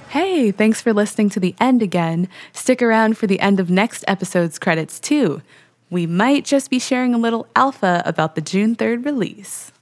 Hey, 0.09 0.51
thanks 0.51 0.81
for 0.81 0.93
listening 0.93 1.31
to 1.31 1.39
the 1.39 1.55
end 1.61 1.81
again. 1.81 2.29
Stick 2.53 2.83
around 2.83 3.17
for 3.17 3.29
the 3.29 3.39
end 3.39 3.61
of 3.61 3.71
next 3.71 4.05
episode's 4.09 4.59
credits, 4.59 4.99
too. 4.99 5.43
We 5.91 6.07
might 6.07 6.45
just 6.45 6.69
be 6.69 6.79
sharing 6.79 7.15
a 7.15 7.19
little 7.19 7.47
alpha 7.57 8.03
about 8.05 8.35
the 8.35 8.41
June 8.41 8.77
3rd 8.77 9.05
release. 9.05 9.73